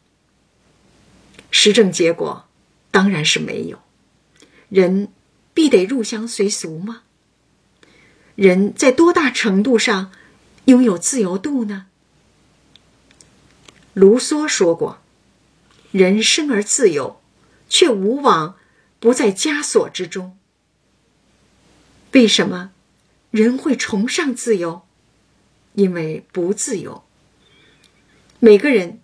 [1.52, 2.46] 实证结果
[2.90, 3.80] 当然是没有。
[4.68, 5.12] 人
[5.52, 7.02] 必得入乡随俗吗？
[8.34, 10.12] 人在多大程度上
[10.64, 11.86] 拥有自由度呢？
[13.92, 15.02] 卢梭说过
[15.90, 17.20] ：“人生而自由，
[17.68, 18.56] 却无往
[18.98, 20.38] 不在枷锁之中。”
[22.12, 22.72] 为什么
[23.30, 24.82] 人会崇尚自由？
[25.74, 27.04] 因为不自由。
[28.38, 29.00] 每个人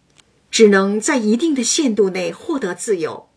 [0.51, 3.29] 只能在一定的限度内获得自由，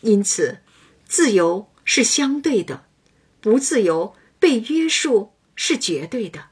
[0.00, 0.58] 因此，
[1.06, 2.86] 自由是相对的，
[3.40, 6.46] 不自由、被约束是绝对的。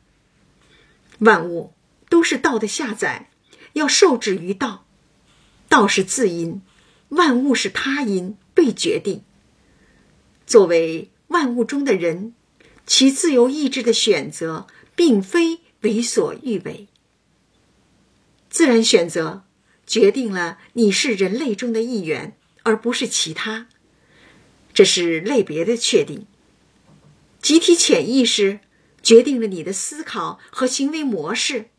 [1.19, 1.73] 万物
[2.09, 3.31] 都是道的下载，
[3.73, 4.87] 要受制于道，
[5.69, 6.63] 道是自因，
[7.09, 9.23] 万物是他因，被决定。
[10.47, 12.35] 作为万物中的人，
[12.87, 16.89] 其自由意志的选择，并非为所欲为。
[18.51, 19.45] 自然选择
[19.87, 23.69] 决定了你是人类中的一员，而不是其他。
[24.75, 26.27] 这是类别的确定。
[27.41, 28.61] 集体潜意识
[29.03, 31.71] 决定了你的思考和行为模式，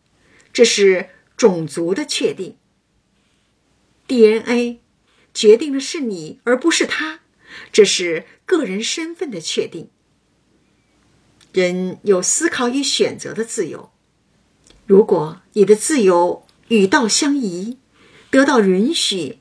[0.51, 2.57] 这是种族的确定。
[4.07, 4.81] DNA
[5.33, 7.21] 决定的是你，而不是他，
[7.71, 9.89] 这是个人身份的确定。
[11.53, 13.91] 人有思考与选择的自由。
[14.85, 17.77] 如果你的自由，与道相宜，
[18.29, 19.39] 得到允许，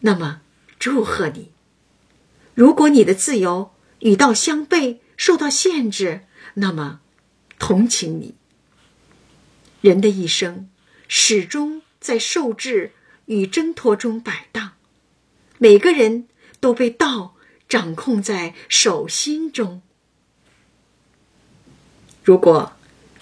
[0.00, 0.42] 那么
[0.78, 1.53] 祝贺你；
[2.54, 6.22] 如果你的自由与道相悖，受到限制，
[6.54, 7.00] 那么
[7.58, 8.34] 同情你。
[9.80, 10.70] 人的一生
[11.08, 12.92] 始终在受制
[13.26, 14.72] 与挣脱中摆荡，
[15.58, 16.28] 每个人
[16.60, 17.34] 都被道
[17.68, 19.82] 掌控在手心中。
[22.22, 22.72] 如果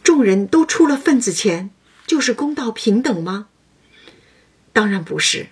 [0.03, 1.71] 众人都出了份子钱。
[2.05, 3.49] 就是公道平等吗？
[4.75, 5.47] 当然不是，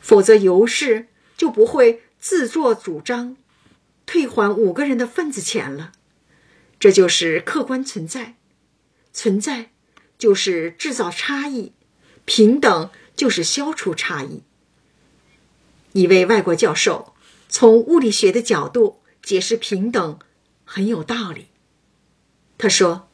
[0.00, 1.06] 否则尤氏
[1.36, 3.36] 就不会自作主张
[4.06, 5.90] 退还五个人的份子钱了。
[6.78, 8.36] 这就是客观存在，
[9.12, 9.72] 存在
[10.16, 11.72] 就是制造差异，
[12.24, 14.44] 平等就是消除差异。
[15.94, 17.12] 一位外国教授
[17.48, 20.18] 从物理学的角度解释平等
[20.64, 21.48] 很有道理。
[22.56, 23.08] 他说：“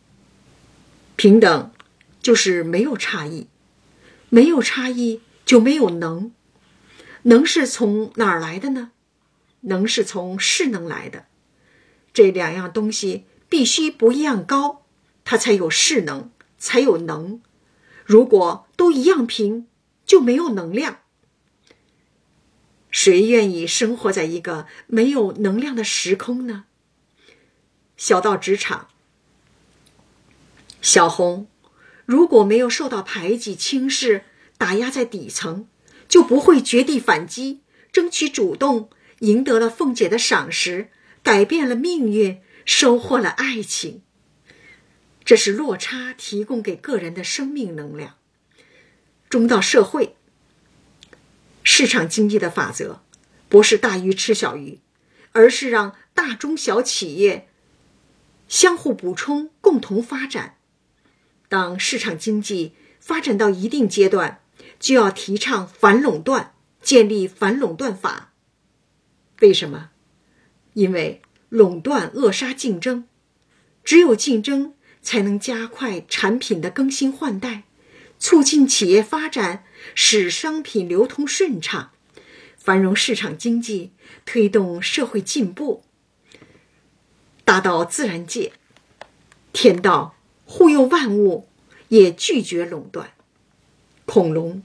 [1.16, 1.72] 平等。”
[2.20, 3.46] 就是没有差异，
[4.28, 6.32] 没有差异就没有能，
[7.22, 8.90] 能是从哪儿来的呢？
[9.68, 11.26] 能是从势能来的，
[12.12, 14.84] 这两样东西必须不一样高，
[15.24, 17.40] 它才有势能，才有能。
[18.04, 19.66] 如果都一样平，
[20.04, 21.00] 就没有能量。
[22.90, 26.64] 谁愿意生活在一个没有能量的时空呢？
[27.96, 28.88] 小到职场，
[30.80, 31.46] 小红。
[32.06, 34.24] 如果没有受到排挤、轻视、
[34.56, 35.68] 打压在底层，
[36.08, 37.60] 就不会绝地反击，
[37.92, 38.88] 争取主动
[39.20, 40.90] 赢得了凤姐的赏识，
[41.22, 44.02] 改变了命运，收获了爱情。
[45.24, 48.16] 这是落差提供给个人的生命能量。
[49.28, 50.16] 中到社会，
[51.62, 53.02] 市场经济的法则
[53.48, 54.80] 不是大鱼吃小鱼，
[55.32, 57.48] 而是让大中小企业
[58.48, 60.56] 相互补充，共同发展。
[61.50, 64.40] 当市场经济发展到一定阶段，
[64.80, 68.27] 就要提倡反垄断，建立反垄断法。
[69.40, 69.90] 为什么？
[70.74, 73.06] 因为垄断扼杀竞争，
[73.84, 77.64] 只有竞争才能加快产品的更新换代。
[78.20, 81.92] 促进企业发展，使商品流通顺畅，
[82.56, 83.92] 繁荣市场经济，
[84.24, 85.84] 推动社会进步。
[87.44, 88.52] 大到自然界，
[89.52, 91.48] 天道护佑万物，
[91.88, 93.12] 也拒绝垄断。
[94.04, 94.64] 恐龙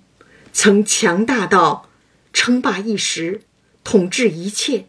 [0.52, 1.88] 曾强大到
[2.34, 3.44] 称霸一时，
[3.84, 4.88] 统治一切。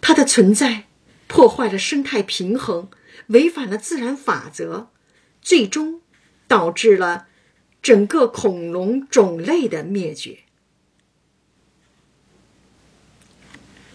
[0.00, 0.86] 它的存在
[1.26, 2.88] 破坏了生态平衡，
[3.28, 4.88] 违反了自然法则，
[5.40, 6.00] 最终。
[6.48, 7.26] 导致了
[7.82, 10.44] 整个恐龙种类的灭绝。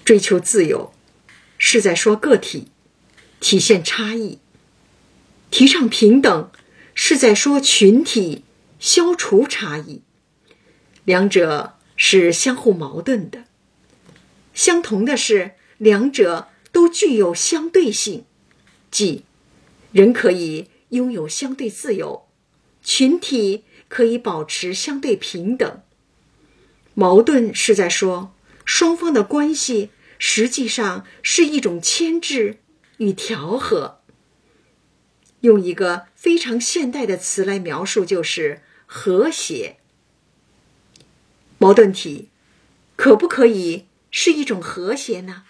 [0.03, 0.93] 追求自由，
[1.57, 2.67] 是在说个体
[3.39, 4.39] 体现差异；
[5.49, 6.51] 提倡平等，
[6.93, 8.43] 是在说群体
[8.81, 10.01] 消除差异。
[11.05, 13.43] 两者是相互矛盾的。
[14.55, 18.25] 相同的是，两者都具有相对性，
[18.89, 19.23] 即
[19.91, 22.27] 人可以拥有相对自由。
[22.83, 25.83] 群体可以保持相对平等。
[26.95, 28.33] 矛盾是在说
[28.65, 32.57] 双方的关系实际上是一种牵制
[32.97, 33.99] 与调和。
[35.41, 39.77] 用一个非常现代的词来描述，就是和谐。
[41.61, 42.29] 矛盾体
[42.95, 45.43] 可不可以是一种和谐呢？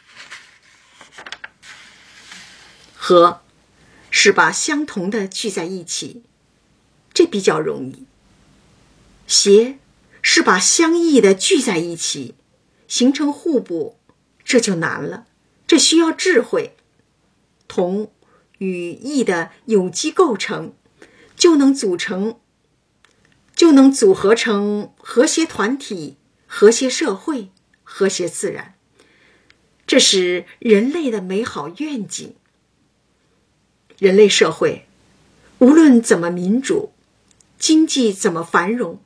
[2.93, 3.43] 和
[4.09, 6.23] 是把相同的聚在一起。
[7.13, 8.05] 这比较容易。
[9.25, 9.79] 谐
[10.21, 12.35] 是把相异的聚在一起，
[12.89, 13.97] 形成互补，
[14.43, 15.27] 这就难了。
[15.65, 16.75] 这需要智慧。
[17.69, 18.11] 同
[18.57, 20.73] 与异的有机构成，
[21.37, 22.40] 就能组成，
[23.61, 27.51] 就能组合成和谐团体、和谐社会、
[27.83, 28.73] 和谐自然。
[29.85, 32.33] 这是人类的美好愿景。
[33.99, 34.87] 人类社会
[35.59, 36.93] 无论怎么民主。
[37.59, 38.99] 经济怎么繁荣，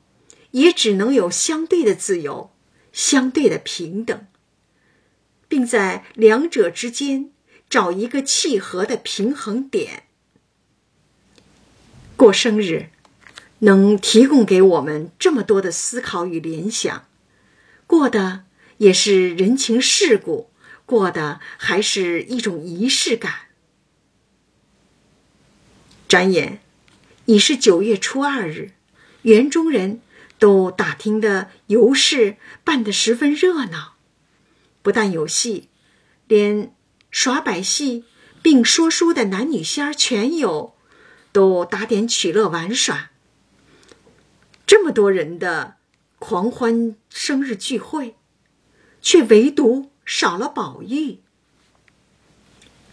[0.52, 2.50] 也只能有相对的自由、
[2.94, 4.26] 相对的平等，
[5.48, 7.30] 并在两者之间
[7.68, 10.04] 找一个契合的平衡点。
[12.16, 12.88] 过生日，
[13.60, 17.06] 能提供给我们这么多的思考与联想，
[17.86, 18.44] 过的
[18.78, 20.50] 也是人情世故，
[20.84, 23.32] 过的还是一种仪式感。
[26.08, 26.60] 转眼。
[27.28, 28.70] 已是九月初二日，
[29.22, 30.00] 园中人
[30.38, 33.96] 都打听的游市办得十分热闹，
[34.80, 35.68] 不但有戏，
[36.28, 36.72] 连
[37.10, 38.04] 耍百戏
[38.42, 40.76] 并说书的男女仙儿全有，
[41.32, 43.10] 都打点取乐玩耍。
[44.66, 45.76] 这么多人的
[46.18, 48.16] 狂欢生日聚会，
[49.00, 51.20] 却唯独少了宝玉。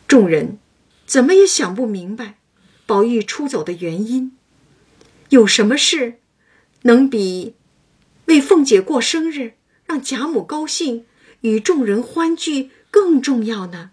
[0.07, 0.59] 众人
[1.07, 2.37] 怎么也想不明白。
[2.85, 4.37] 宝玉出走的原因，
[5.29, 6.19] 有什么事
[6.81, 7.55] 能比
[8.25, 9.53] 为凤姐过生日、
[9.85, 11.05] 让贾母高兴、
[11.41, 13.91] 与众人欢聚更重要呢？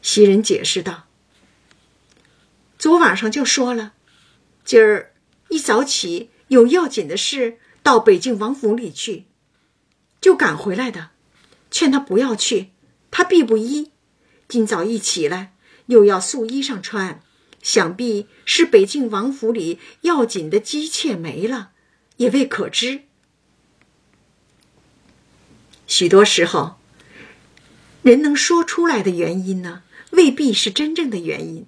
[0.00, 1.08] 袭人解释道
[2.78, 3.94] ：“昨晚上就说了，
[4.64, 5.12] 今儿
[5.48, 9.24] 一早起有要紧的事到北静王府里去，
[10.20, 11.10] 就赶回来的。
[11.70, 12.70] 劝他不要去，
[13.10, 13.92] 他必不依。
[14.48, 15.54] 今早一起来。”
[15.88, 17.22] 又要素衣裳穿，
[17.62, 21.70] 想必是北静王府里要紧的姬妾没了，
[22.18, 23.04] 也未可知。
[25.86, 26.76] 许多时候，
[28.02, 31.64] 人能说出来的原因呢，未必是真正的原因，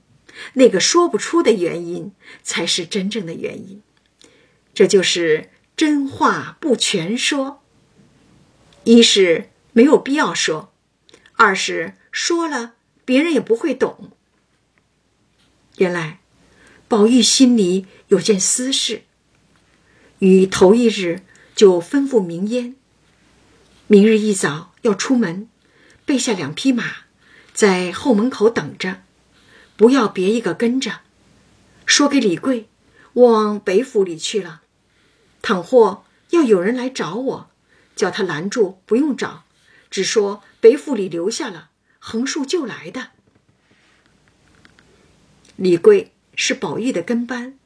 [0.55, 2.13] 那个说不出的原因
[2.43, 3.83] 才是真正的原因。
[4.75, 7.63] 这就是真话不全说。
[8.85, 10.73] 一是没有必要说，
[11.35, 12.75] 二是说了。
[13.03, 14.13] 别人也不会懂。
[15.79, 16.21] 原来，
[16.87, 19.03] 宝玉心里有件私事，
[20.21, 21.23] 于头一日
[21.57, 22.77] 就吩咐明烟：
[23.89, 25.49] 明日一早要出门，
[26.05, 26.85] 备下两匹马，
[27.53, 29.03] 在后门口等着，
[29.81, 31.01] 不要别一个跟着。
[31.87, 32.69] 说给李贵，
[33.15, 34.61] 我往北府里去了。
[35.41, 37.51] 倘或要有人来找我，
[37.97, 39.45] 叫他拦住，不用找，
[39.91, 43.13] 只说北府里留下了，横竖就来的。
[45.57, 47.59] 李贵是宝玉的跟班，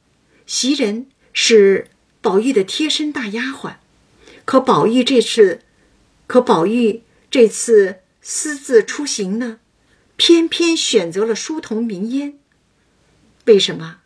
[0.45, 1.89] 袭人是
[2.21, 3.75] 宝玉的贴身大丫鬟，
[4.45, 5.63] 可宝玉这次，
[6.27, 9.59] 可宝玉这次私自出行呢，
[10.17, 12.37] 偏偏选择了书童明烟。
[13.45, 14.01] 为什么？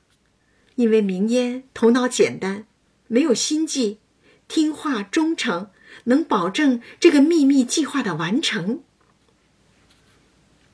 [0.76, 2.66] 因为明烟头脑简单，
[3.08, 4.00] 没有心计，
[4.48, 5.70] 听话忠诚，
[6.06, 8.82] 能保证这个秘密计划的完成。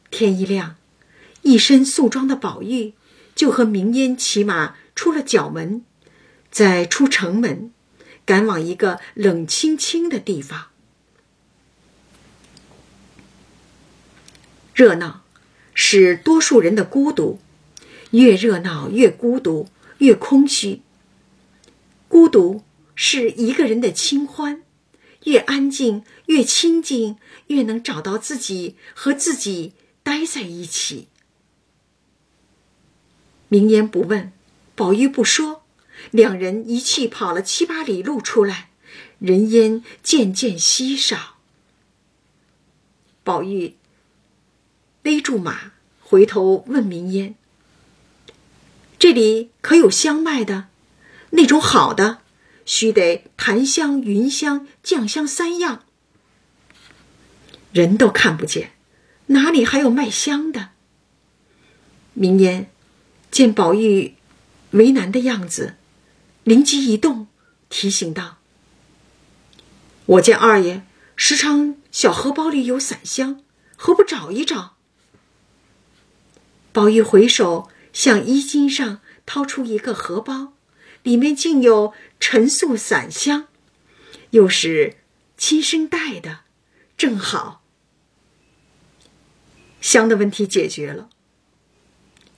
[0.10, 0.76] 天一亮，
[1.42, 2.94] 一身素装的宝玉。
[3.36, 5.84] 就和明烟骑马出了角门，
[6.50, 7.74] 再出城门，
[8.26, 10.68] 赶往一个冷清清的地方。
[14.74, 15.25] 热闹
[15.76, 17.40] 是多数人的孤独，
[18.12, 19.68] 越热闹越孤独，
[20.00, 20.82] 越空虚。
[22.08, 22.64] 孤独
[22.96, 24.64] 是一个人的清欢，
[25.26, 27.18] 越安静越清静，
[27.48, 31.10] 越能找到自己和自己待在一起。
[33.50, 34.32] 明言不问，
[34.76, 35.64] 宝玉不说，
[36.12, 38.70] 两人一气跑了七八里路出来，
[39.20, 41.36] 人烟渐渐稀少。
[43.24, 43.76] 宝玉
[45.06, 47.36] 勒住马，回头问明烟
[48.98, 50.66] ：“这里可有香卖的？
[51.30, 52.22] 那种好的，
[52.66, 55.84] 须得檀香、云香、酱香三样。
[57.72, 58.72] 人都看不见，
[59.28, 60.70] 哪里还有卖香的？”
[62.16, 62.72] 明烟。
[63.30, 64.16] 见宝玉
[64.72, 65.76] 为难的样子，
[66.44, 67.28] 灵机一动，
[67.70, 68.38] 提醒道
[70.08, 70.84] ：“我见二爷
[71.16, 73.44] 时常小荷包里有散香，
[73.76, 74.75] 何不找一找？”
[76.76, 80.52] 宝玉回首向衣襟上掏出一个荷包，
[81.04, 83.48] 里面竟有陈素散香，
[84.32, 84.98] 又是
[85.38, 86.40] 亲生带的，
[86.98, 87.64] 正好，
[89.80, 91.08] 香的问题解决了。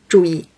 [0.08, 0.50] 注意。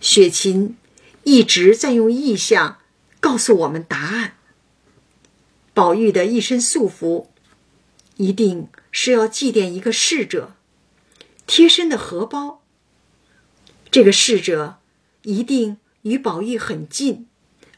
[0.00, 0.78] 雪琴
[1.24, 2.78] 一直在用意象
[3.20, 4.38] 告诉我们答案。
[5.74, 7.30] 宝玉的一身素服，
[8.16, 10.54] 一定是要祭奠一个逝者；
[11.46, 12.62] 贴身的荷包，
[13.90, 14.78] 这个逝者
[15.22, 17.26] 一定与宝玉很近，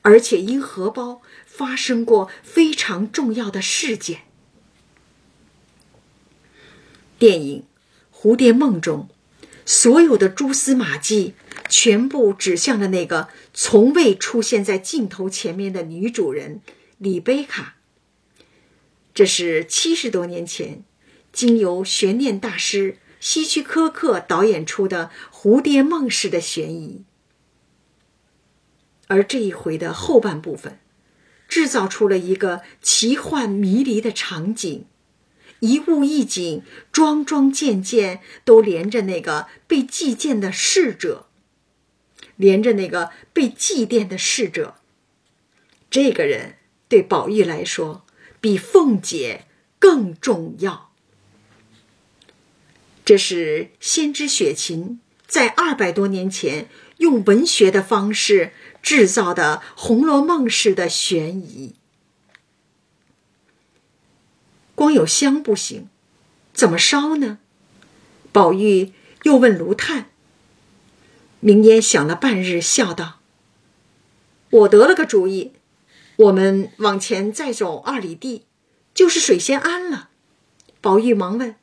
[0.03, 4.23] 而且因荷包发生过非常重要的事件。
[7.19, 7.65] 电影
[8.17, 9.09] 《蝴蝶梦》中。
[9.67, 11.35] 所有的蛛丝马迹
[11.69, 16.61] 全部指向了那个从未出现在镜头前面的女主人
[16.99, 17.77] 李贝卡。
[19.15, 20.83] 这是七十多年前，
[21.33, 27.05] 经由悬念大师希区柯克导演出的蝴蝶梦式的悬疑。
[29.07, 30.81] 而这一回的后半部分，
[31.49, 34.87] 制造出了一个奇幻迷离的场景。
[35.61, 41.27] 一物一景，桩桩件件都连着那个被祭奠的逝者，
[42.37, 44.77] 连着那个被祭奠的逝者。
[45.91, 46.55] 这个人
[46.89, 48.07] 对宝玉来说，
[48.41, 49.45] 比凤姐
[49.79, 50.90] 更重要。
[53.11, 58.53] 这是先知雪琴在二百多年前用文学的方式
[58.85, 61.75] 制造的《红楼梦》式的悬疑。
[64.77, 65.89] 光有香不行，
[66.55, 67.39] 怎么烧呢？
[68.31, 68.93] 宝玉
[69.25, 70.11] 又问卢探。
[71.41, 73.19] 明烟想了半日，笑道
[74.51, 75.51] ：“我得了个主意，
[76.15, 78.45] 我们往前再走二里地，
[78.95, 80.11] 就是水仙庵了。”
[80.81, 81.57] 宝玉忙问：“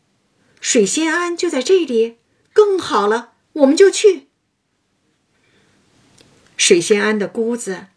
[0.59, 2.17] 水仙庵就在这里？
[2.53, 4.27] 更好了，我们就去。”
[6.57, 7.87] 水仙庵的姑子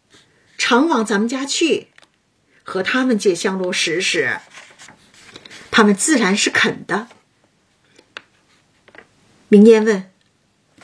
[0.58, 1.88] 常往咱们家去，
[2.62, 4.38] 和他们借香炉使使。
[5.70, 7.08] 他们自然是肯的。
[9.48, 10.12] 明烟问：“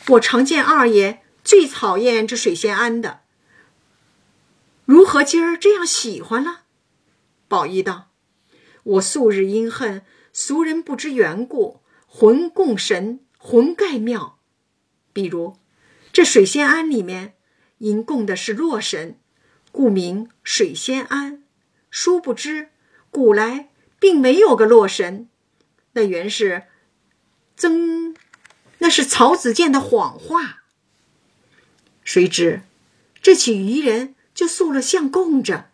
[0.09, 3.21] 我常见二爷最讨厌这水仙庵的，
[4.87, 6.63] 如何今儿这样喜欢了？”
[7.47, 8.09] 宝玉道
[8.83, 10.05] ：“我素日阴恨
[10.39, 14.39] 俗人不知缘故，魂供神，魂盖庙。
[15.15, 15.57] 比如
[16.13, 17.33] 这水仙庵里面，
[17.79, 19.19] 因供的是洛神，
[19.73, 21.43] 故名水仙庵。
[21.89, 22.69] 殊不知
[23.11, 25.31] 古来。”并没有个洛神，
[25.93, 26.65] 那原是
[27.57, 28.15] 曾，
[28.79, 30.65] 那是曹子建的谎话。
[32.05, 32.61] 谁知
[33.23, 35.71] 这起渔人就塑了像供着，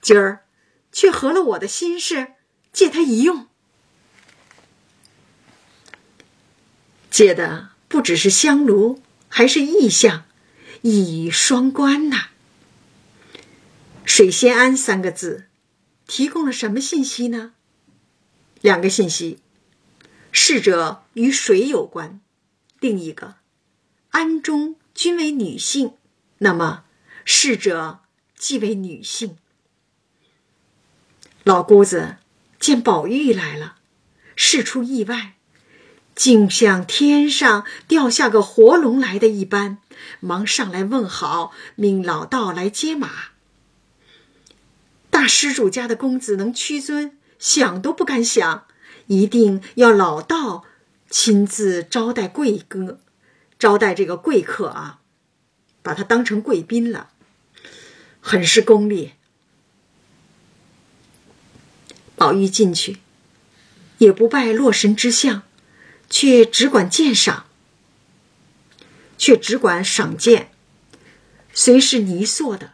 [0.00, 0.46] 今儿
[0.92, 2.34] 却合了我的心事，
[2.72, 3.48] 借他一用，
[7.10, 10.24] 借的不只是香炉，还是意象，
[10.82, 12.28] 一语双关呐。
[14.04, 15.44] 水仙庵三个字。
[16.06, 17.52] 提供了什么信息呢？
[18.62, 19.40] 两个信息：
[20.32, 22.20] 逝者与水有关；
[22.80, 23.34] 另一个，
[24.12, 25.92] 庵中均为女性，
[26.38, 26.84] 那么
[27.26, 28.00] 逝者
[28.34, 29.36] 即为女性。
[31.44, 32.16] 老姑子
[32.58, 33.76] 见宝玉来了，
[34.34, 35.34] 事出意外，
[36.18, 39.78] 竟像天上掉下个活龙来的一般，
[40.18, 43.08] 忙上来问好，命老道来接马。
[45.10, 47.16] 大施主家的公子能屈尊。
[47.38, 48.64] 想都不敢想，
[49.06, 50.64] 一定要老道
[51.08, 52.98] 亲自招待贵哥，
[53.60, 54.98] 招待这个贵客啊，
[55.82, 57.10] 把他当成贵宾了，
[58.20, 59.12] 很是功利。
[62.16, 62.98] 宝玉进去，
[63.98, 65.42] 也不拜洛神之相，
[66.10, 67.46] 却只管鉴赏，
[69.16, 70.50] 却只管赏鉴，
[71.52, 72.72] 虽是泥塑的，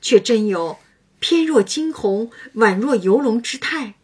[0.00, 0.78] 却真有。
[1.18, 3.94] 翩若惊鸿，宛若游龙之态；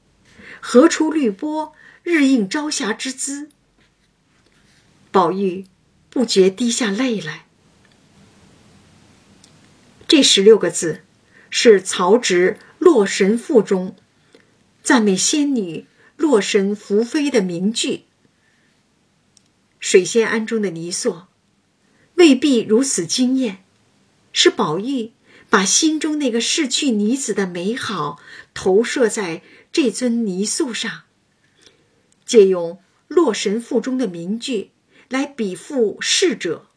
[0.61, 3.51] 何出绿波，日映朝霞之姿。
[5.11, 5.67] 宝玉
[6.09, 7.45] 不觉滴下泪来。
[10.09, 11.03] 这十六个字，
[11.51, 13.95] 是曹植《洛神赋》中
[14.83, 15.87] 赞美仙女
[16.17, 18.05] 洛神福妃的名句。
[19.83, 21.25] 水仙庵中的泥塑，
[22.15, 23.63] 未必如此惊艳，
[24.33, 25.13] 是宝玉。
[25.51, 28.19] 把心中那个逝去女子的美好
[28.55, 31.03] 投射在这尊泥塑上，
[32.25, 32.77] 借用
[33.07, 34.71] 《洛神赋》中的名句
[35.11, 36.69] 来比附逝者。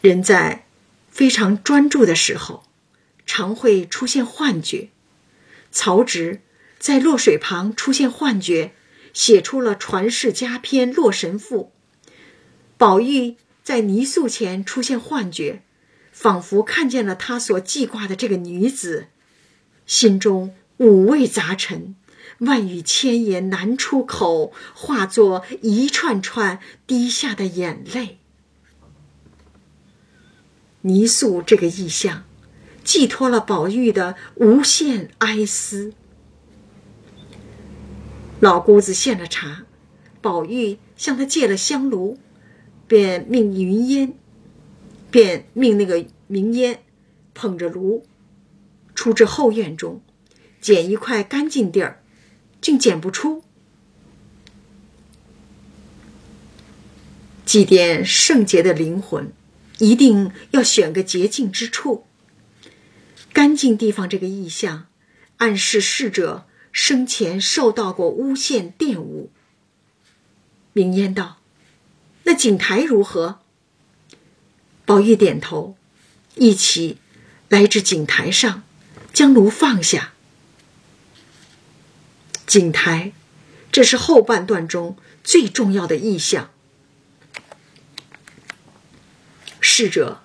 [0.00, 0.64] 人在
[1.10, 2.64] 非常专注的时候，
[3.26, 4.88] 常会出现幻觉。
[5.70, 6.40] 曹植
[6.78, 8.72] 在洛水旁出现幻觉，
[9.18, 11.72] 写出了传世佳篇《洛神赋》。
[12.76, 15.64] 宝玉在泥塑前出现幻觉。
[16.12, 19.06] 仿佛看见了他所记挂的这个女子，
[19.86, 21.94] 心中五味杂陈，
[22.38, 26.58] 万语千言难出口，化作一串串
[26.88, 28.18] 滴下的眼泪。
[30.80, 32.24] 泥塑这个意象，
[32.82, 35.92] 寄托了宝玉的无限哀思。
[38.40, 39.64] 老姑子献了茶，
[40.20, 42.18] 宝玉向他借了香炉，
[42.86, 44.14] 便命云烟。
[45.10, 46.82] 便命那个明烟
[47.32, 48.04] 捧着炉
[48.94, 50.02] 出至后院中，
[50.60, 52.02] 捡一块干净地儿，
[52.60, 53.42] 竟捡不出。
[57.46, 59.32] 祭奠圣洁的灵魂，
[59.78, 62.04] 一定要选个洁净之处。
[63.32, 64.88] 干净地方这个意象，
[65.38, 69.30] 暗示逝者生前受到过诬陷玷污。
[70.72, 71.38] 明烟道
[72.24, 73.40] ：“那井台如何？”
[74.86, 75.76] 宝玉点头，
[76.36, 76.98] 一起
[77.48, 78.62] 来至井台上，
[79.12, 80.12] 将炉放下。
[82.46, 83.12] 井台，
[83.70, 86.50] 这是后半段中最重要的意象。
[89.60, 90.22] 逝者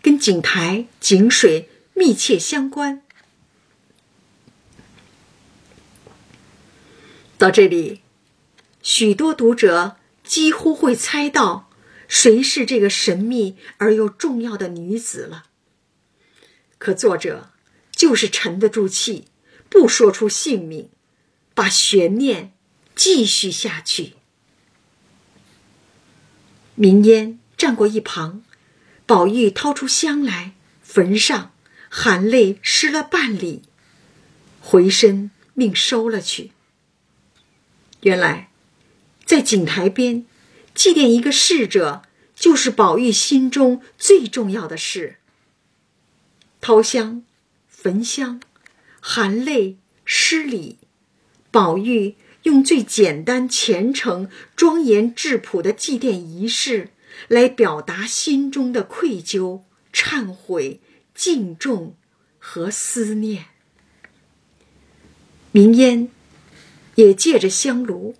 [0.00, 3.02] 跟井台、井水密切相关。
[7.38, 8.00] 到这里，
[8.82, 11.70] 许多读者几乎会猜到。
[12.08, 15.46] 谁是这个神秘而又重要的女子了？
[16.78, 17.50] 可作者
[17.90, 19.24] 就是沉得住气，
[19.68, 20.88] 不说出姓名，
[21.52, 22.52] 把悬念
[22.94, 24.12] 继续下去。
[26.76, 28.44] 明烟站过一旁，
[29.04, 31.52] 宝玉掏出香来焚上，
[31.88, 33.62] 含泪施了半礼，
[34.60, 36.52] 回身命收了去。
[38.06, 38.50] 原来，
[39.24, 40.24] 在井台边。
[40.72, 42.02] 祭奠一个逝者，
[42.36, 45.16] 就是宝玉心中最重要的事。
[46.60, 47.24] 掏香、
[47.66, 48.40] 焚香、
[49.00, 50.78] 含泪施礼，
[51.50, 56.90] 宝玉用最简单、虔诚、庄严、质朴的祭奠仪式，
[57.26, 60.80] 来表达心中的愧疚、忏悔、
[61.12, 61.96] 敬重
[62.38, 63.46] 和思念。
[65.50, 66.08] 明烟
[66.96, 68.16] 也借着香炉，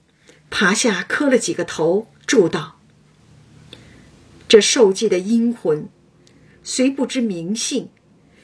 [0.48, 2.06] 爬下磕了几个头。
[2.26, 2.80] 祝道
[4.48, 5.88] ：“这受祭的阴魂，
[6.62, 7.88] 虽不知名姓，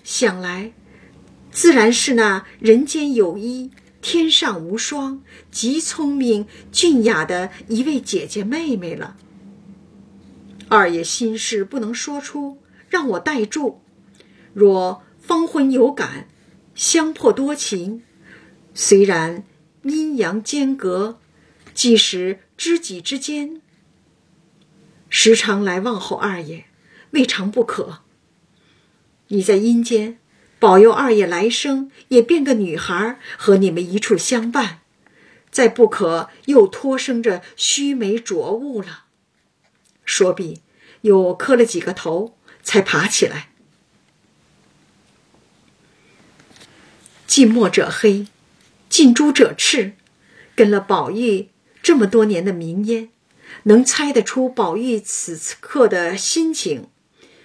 [0.04, 0.72] 想来
[1.50, 3.70] 自然是那人间有一、
[4.00, 9.16] 天上无双、极聪明俊雅的一位姐姐妹妹了。
[10.68, 12.58] 二爷心事不能说出，
[12.88, 13.82] 让我代住。
[14.54, 16.28] 若芳魂有感，
[16.74, 18.02] 香魄多情，
[18.74, 19.44] 虽然
[19.82, 21.18] 阴阳间隔，
[21.74, 23.60] 即使知己之间。”
[25.08, 26.64] 时常来问候二爷，
[27.10, 28.00] 未尝不可。
[29.28, 30.18] 你在阴间，
[30.58, 34.80] 保佑二爷来生也变个女孩，和你们一处相伴，
[35.50, 39.04] 再不可又托生着须眉浊物了。
[40.04, 40.62] 说毕，
[41.02, 43.50] 又磕了几个头，才爬起来。
[47.26, 48.26] 近墨者黑，
[48.92, 49.94] 近朱者赤。
[50.54, 51.48] 跟了宝玉
[51.82, 53.08] 这么多年的明烟，
[53.62, 56.88] 能猜得出宝玉此刻的心情。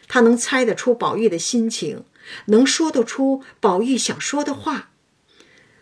[0.09, 2.03] 他能猜得出宝玉的心情，
[2.47, 4.89] 能说得出宝玉想说的话。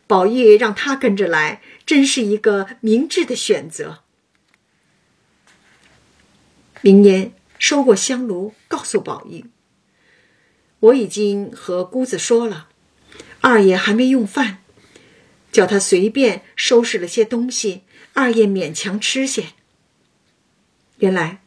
[0.05, 4.03] 宝玉让他跟着来，真是一个明智的选择。
[6.81, 9.45] 明烟收过香炉，告诉宝玉
[10.79, 12.67] ：“我已经和姑子说了，
[13.41, 14.59] 二爷还没用饭，
[15.55, 19.53] 叫他随便收拾了些东西，二爷勉强吃些。
[20.97, 21.41] 原来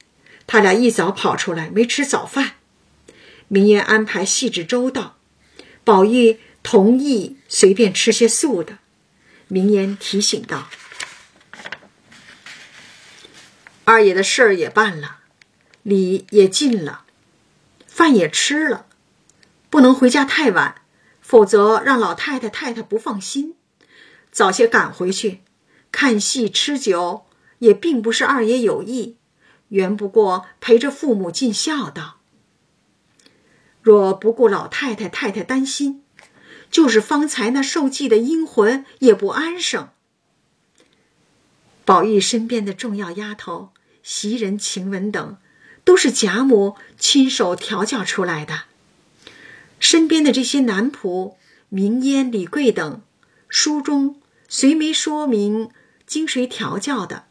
[0.46, 2.52] 他俩一早跑出来，没吃早饭。”
[3.48, 5.18] 明烟安排细致周到，
[5.84, 8.78] 宝玉同意随便吃些素的。
[9.48, 10.70] 明烟提醒道
[13.84, 15.18] ：“二爷的事儿也办了，
[15.82, 17.04] 礼也尽了，
[17.86, 18.86] 饭也吃了，
[19.68, 20.80] 不能回家太晚，
[21.20, 23.54] 否则让老太太太太不放心。
[24.38, 25.40] 早些赶回去，
[25.90, 27.24] 看戏吃酒
[27.58, 29.16] 也并不是二爷有意，
[29.70, 32.18] 原不过陪着父母尽孝道。”
[33.82, 36.04] 若不顾老太太太太担心，
[36.70, 39.88] 就是方才那受祭的阴魂也不安生。
[41.84, 43.70] 宝玉身边的重要丫头
[44.04, 45.36] 袭人、晴雯等，
[45.82, 48.66] 都是贾母亲手调教出来的。
[49.80, 51.34] 身边的这些男仆
[51.68, 53.02] 明烟、李贵等，
[53.48, 54.17] 书中
[54.48, 55.70] 虽没说明
[56.06, 57.26] 经谁调教的，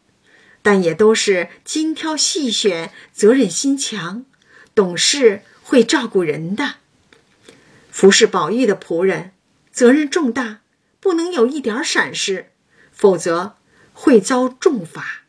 [0.62, 4.26] 但也都是精挑细选、责任心强、
[4.74, 5.42] 懂事。
[5.70, 6.76] 会照顾人的，
[7.92, 9.34] 服侍宝玉的仆人，
[9.70, 10.62] 责任重大，
[11.02, 12.52] 不能有一点闪失，
[12.94, 13.58] 否则
[13.92, 15.24] 会遭重罚。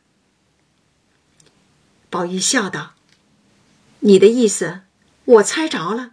[2.09, 2.95] 宝玉笑道
[3.99, 4.82] ：“你的意思，
[5.24, 6.12] 我猜着了。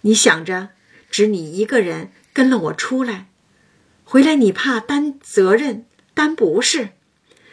[0.00, 0.70] 你想着，
[1.10, 3.28] 只你一个人跟了我出来，
[4.10, 6.88] 回来你怕担责任、担不是，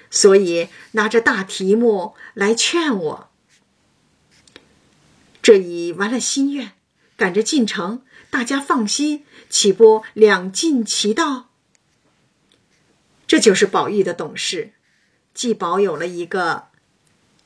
[0.10, 3.30] 所以拿着大题目来劝我。”
[5.44, 6.72] 这已完了心愿，
[7.16, 8.02] 赶着进城，
[8.32, 11.52] 大家放心，岂不两尽其道？
[13.28, 14.72] 这就是宝玉的懂事，
[15.36, 16.70] 既保有了一个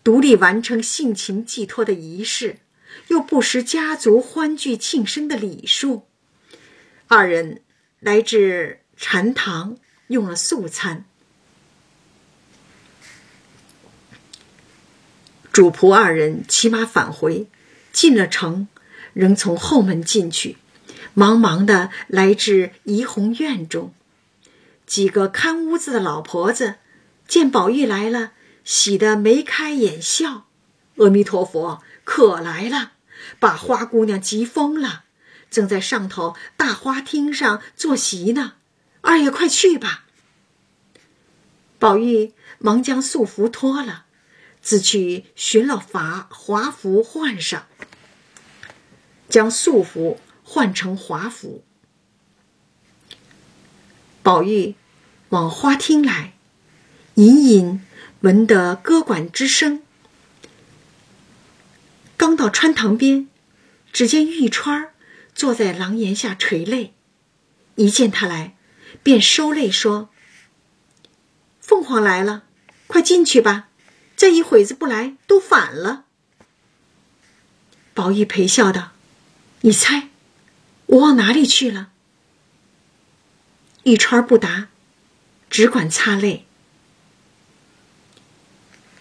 [0.05, 2.59] 独立完成性情寄托的仪式，
[3.09, 6.07] 又不失家族欢聚庆生的礼数。
[7.09, 7.62] 二人
[7.99, 9.78] 来至禅堂，
[10.08, 11.06] 用了素餐，
[15.52, 17.47] 主仆二人骑马返回。
[17.91, 18.68] 进了城，
[19.14, 20.58] 仍从后门进去，
[21.16, 23.91] 忙忙的来至怡红院中。
[24.86, 26.76] 几个看屋子的老婆子
[27.28, 28.34] 见宝玉来了，
[28.64, 30.45] 喜得眉开眼笑。
[30.97, 32.91] 阿弥陀佛，可来了，
[33.39, 35.06] 把花姑娘急疯了，
[35.49, 38.54] 正在上头大花厅上坐席呢。
[39.02, 40.06] 二爷快去吧。
[41.78, 44.06] 宝玉忙将素服脱了。
[44.64, 47.66] 自去寻了法华服换上，
[49.28, 51.64] 将素服换成华服。
[54.22, 54.76] 宝玉
[55.30, 56.34] 往花厅来，
[57.16, 57.82] 隐隐
[58.20, 59.82] 闻得歌管之声。
[62.18, 63.28] 刚到穿堂边，
[63.91, 64.89] 只见玉钏
[65.34, 66.93] 坐在廊檐下垂泪，
[67.74, 68.56] 一见他来，
[69.04, 70.10] 便收泪说
[71.60, 72.43] ：“凤凰来了，
[72.88, 73.70] 快进去吧。”
[74.16, 76.06] 再一会子不来，都反了。
[77.95, 78.91] 宝玉陪笑道
[79.62, 80.10] ：“你猜，
[80.86, 81.89] 我往哪里去了？”
[83.82, 84.70] 玉钏不答，
[85.49, 86.45] 只管擦泪。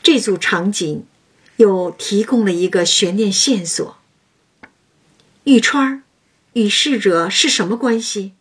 [0.02, 1.06] 这组场景
[1.56, 3.98] 又提供了一个悬念线索：
[5.44, 6.00] 玉钏
[6.54, 8.32] 与逝者是什么关系？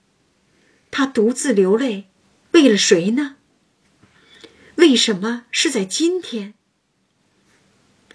[0.92, 2.10] 他独自流泪，
[2.52, 3.36] 为了谁呢？
[4.76, 6.54] 为什么是在今天？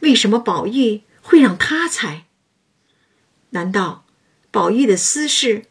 [0.00, 2.26] 为什么宝玉会让他猜？
[3.50, 4.06] 难道
[4.50, 5.66] 宝玉的私事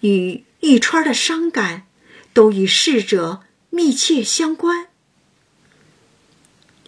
[0.00, 1.86] 与玉钏的伤感
[2.32, 4.88] 都与逝者密切相关？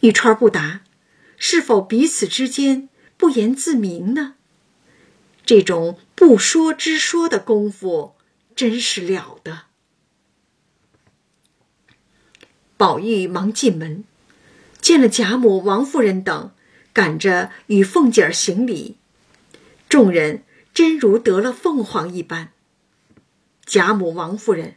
[0.01, 0.83] 玉钏不答，
[1.37, 4.35] 是否彼此之间不言自明呢？
[5.45, 8.16] 这种不说之说的功夫
[8.57, 9.67] 真是了得。
[12.77, 14.03] 宝玉忙进门，
[14.81, 16.51] 见了贾母、王夫人等。
[16.93, 18.97] 赶着与凤姐儿行礼，
[19.87, 22.53] 众人真如得了凤凰一般。
[23.67, 24.77] 贾母、王夫人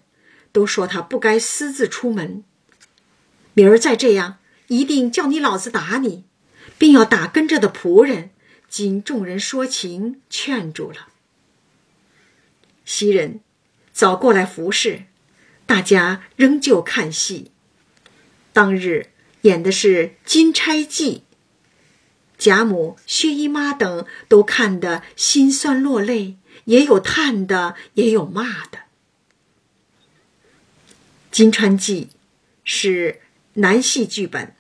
[0.52, 2.44] 都说他不该私自出门。
[3.54, 6.26] 明儿再这样，一定叫你老子打你，
[6.78, 8.32] 并要打跟着的仆人。
[8.68, 11.08] 经众人说情，劝住了。
[12.84, 13.40] 袭人
[14.00, 15.04] 早过来服侍，
[15.66, 17.52] 大家仍旧看戏。
[18.54, 19.08] 当日
[19.42, 21.24] 演的是《金钗记》，
[22.38, 28.78] 贾母、薛姨妈等都看得心酸落泪，也有叹的，也有骂的。
[31.30, 32.08] 《金钗记》
[32.64, 33.20] 是
[33.56, 34.56] 南戏剧本，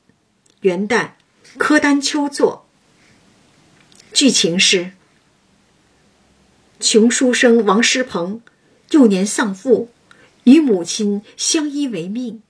[0.60, 1.12] 元旦
[1.58, 2.68] 柯丹秋作。
[4.12, 4.92] 剧情是：
[6.82, 8.42] 穷书生王师鹏
[8.92, 9.90] 幼年丧父，
[10.46, 12.42] 与母亲相依为命，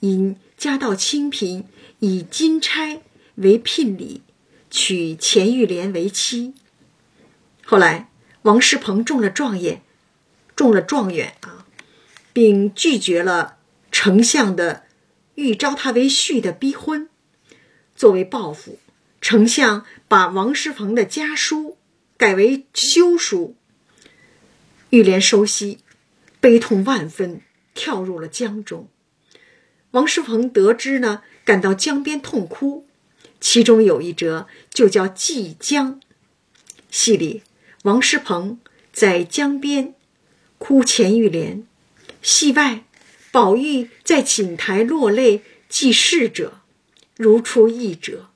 [0.00, 1.64] 因家道清贫，
[1.98, 3.02] 以金钗
[3.34, 4.22] 为聘礼，
[4.70, 6.54] 娶钱玉莲为妻。
[7.64, 8.10] 后来
[8.42, 9.82] 王世鹏中了状元，
[10.56, 11.66] 中了状元啊，
[12.32, 13.58] 并拒绝了
[13.90, 14.84] 丞相的
[15.34, 17.08] 欲招他为婿的逼婚，
[17.94, 18.78] 作为报复。
[19.20, 21.76] 丞相把王世鹏的家书
[22.16, 23.56] 改为休书。
[24.92, 25.78] 玉莲收悉，
[26.38, 27.40] 悲痛万分，
[27.72, 28.90] 跳入了江中。
[29.92, 32.86] 王师鹏得知呢，赶到江边痛哭。
[33.40, 35.98] 其中有一折就叫《祭江》。
[36.90, 37.42] 戏里，
[37.84, 38.60] 王师鹏
[38.92, 39.94] 在江边
[40.58, 41.64] 哭钱玉莲；
[42.20, 42.84] 戏外，
[43.30, 45.40] 宝玉在锦台落泪
[45.70, 46.60] 祭逝者，
[47.16, 48.28] 如出一辙。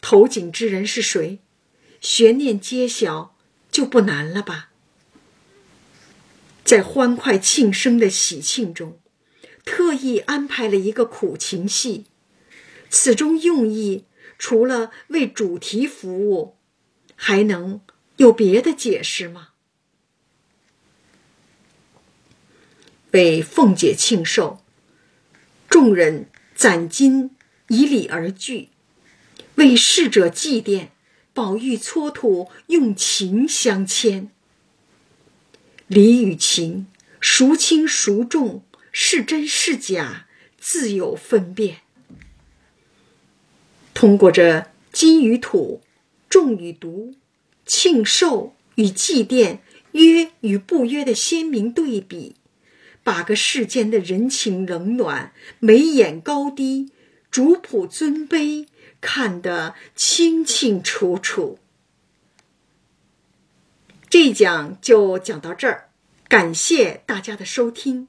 [0.00, 1.38] 投井之人是谁？
[2.00, 3.35] 悬念揭晓
[3.76, 4.70] 就不难了吧？
[6.64, 8.98] 在欢快庆生的喜庆中，
[9.66, 12.06] 特意安排了一个苦情戏，
[12.88, 14.06] 此中用意
[14.38, 16.56] 除了为主题服务，
[17.16, 17.82] 还能
[18.16, 19.48] 有别的解释吗？
[23.10, 24.62] 为凤姐庆寿，
[25.68, 27.36] 众人攒金
[27.68, 28.70] 以礼而聚。
[29.56, 30.88] 为逝者祭奠，
[31.36, 34.30] 宝玉搓土用情相牵。
[35.86, 36.86] 礼与情，
[37.20, 40.28] 孰轻孰重，是真是假，
[40.58, 41.80] 自有分辨。
[43.92, 45.82] 通过这金与土、
[46.30, 47.14] 重与毒、
[47.66, 49.58] 庆寿与祭奠、
[49.92, 52.36] 约与不约的鲜明对比，
[53.04, 56.90] 把个世间的人情冷暖、眉眼高低、
[57.30, 58.66] 主仆尊卑。
[59.00, 61.58] 看得清清楚楚。
[64.08, 65.88] 这一讲就讲到这儿，
[66.28, 68.08] 感谢大家的收听。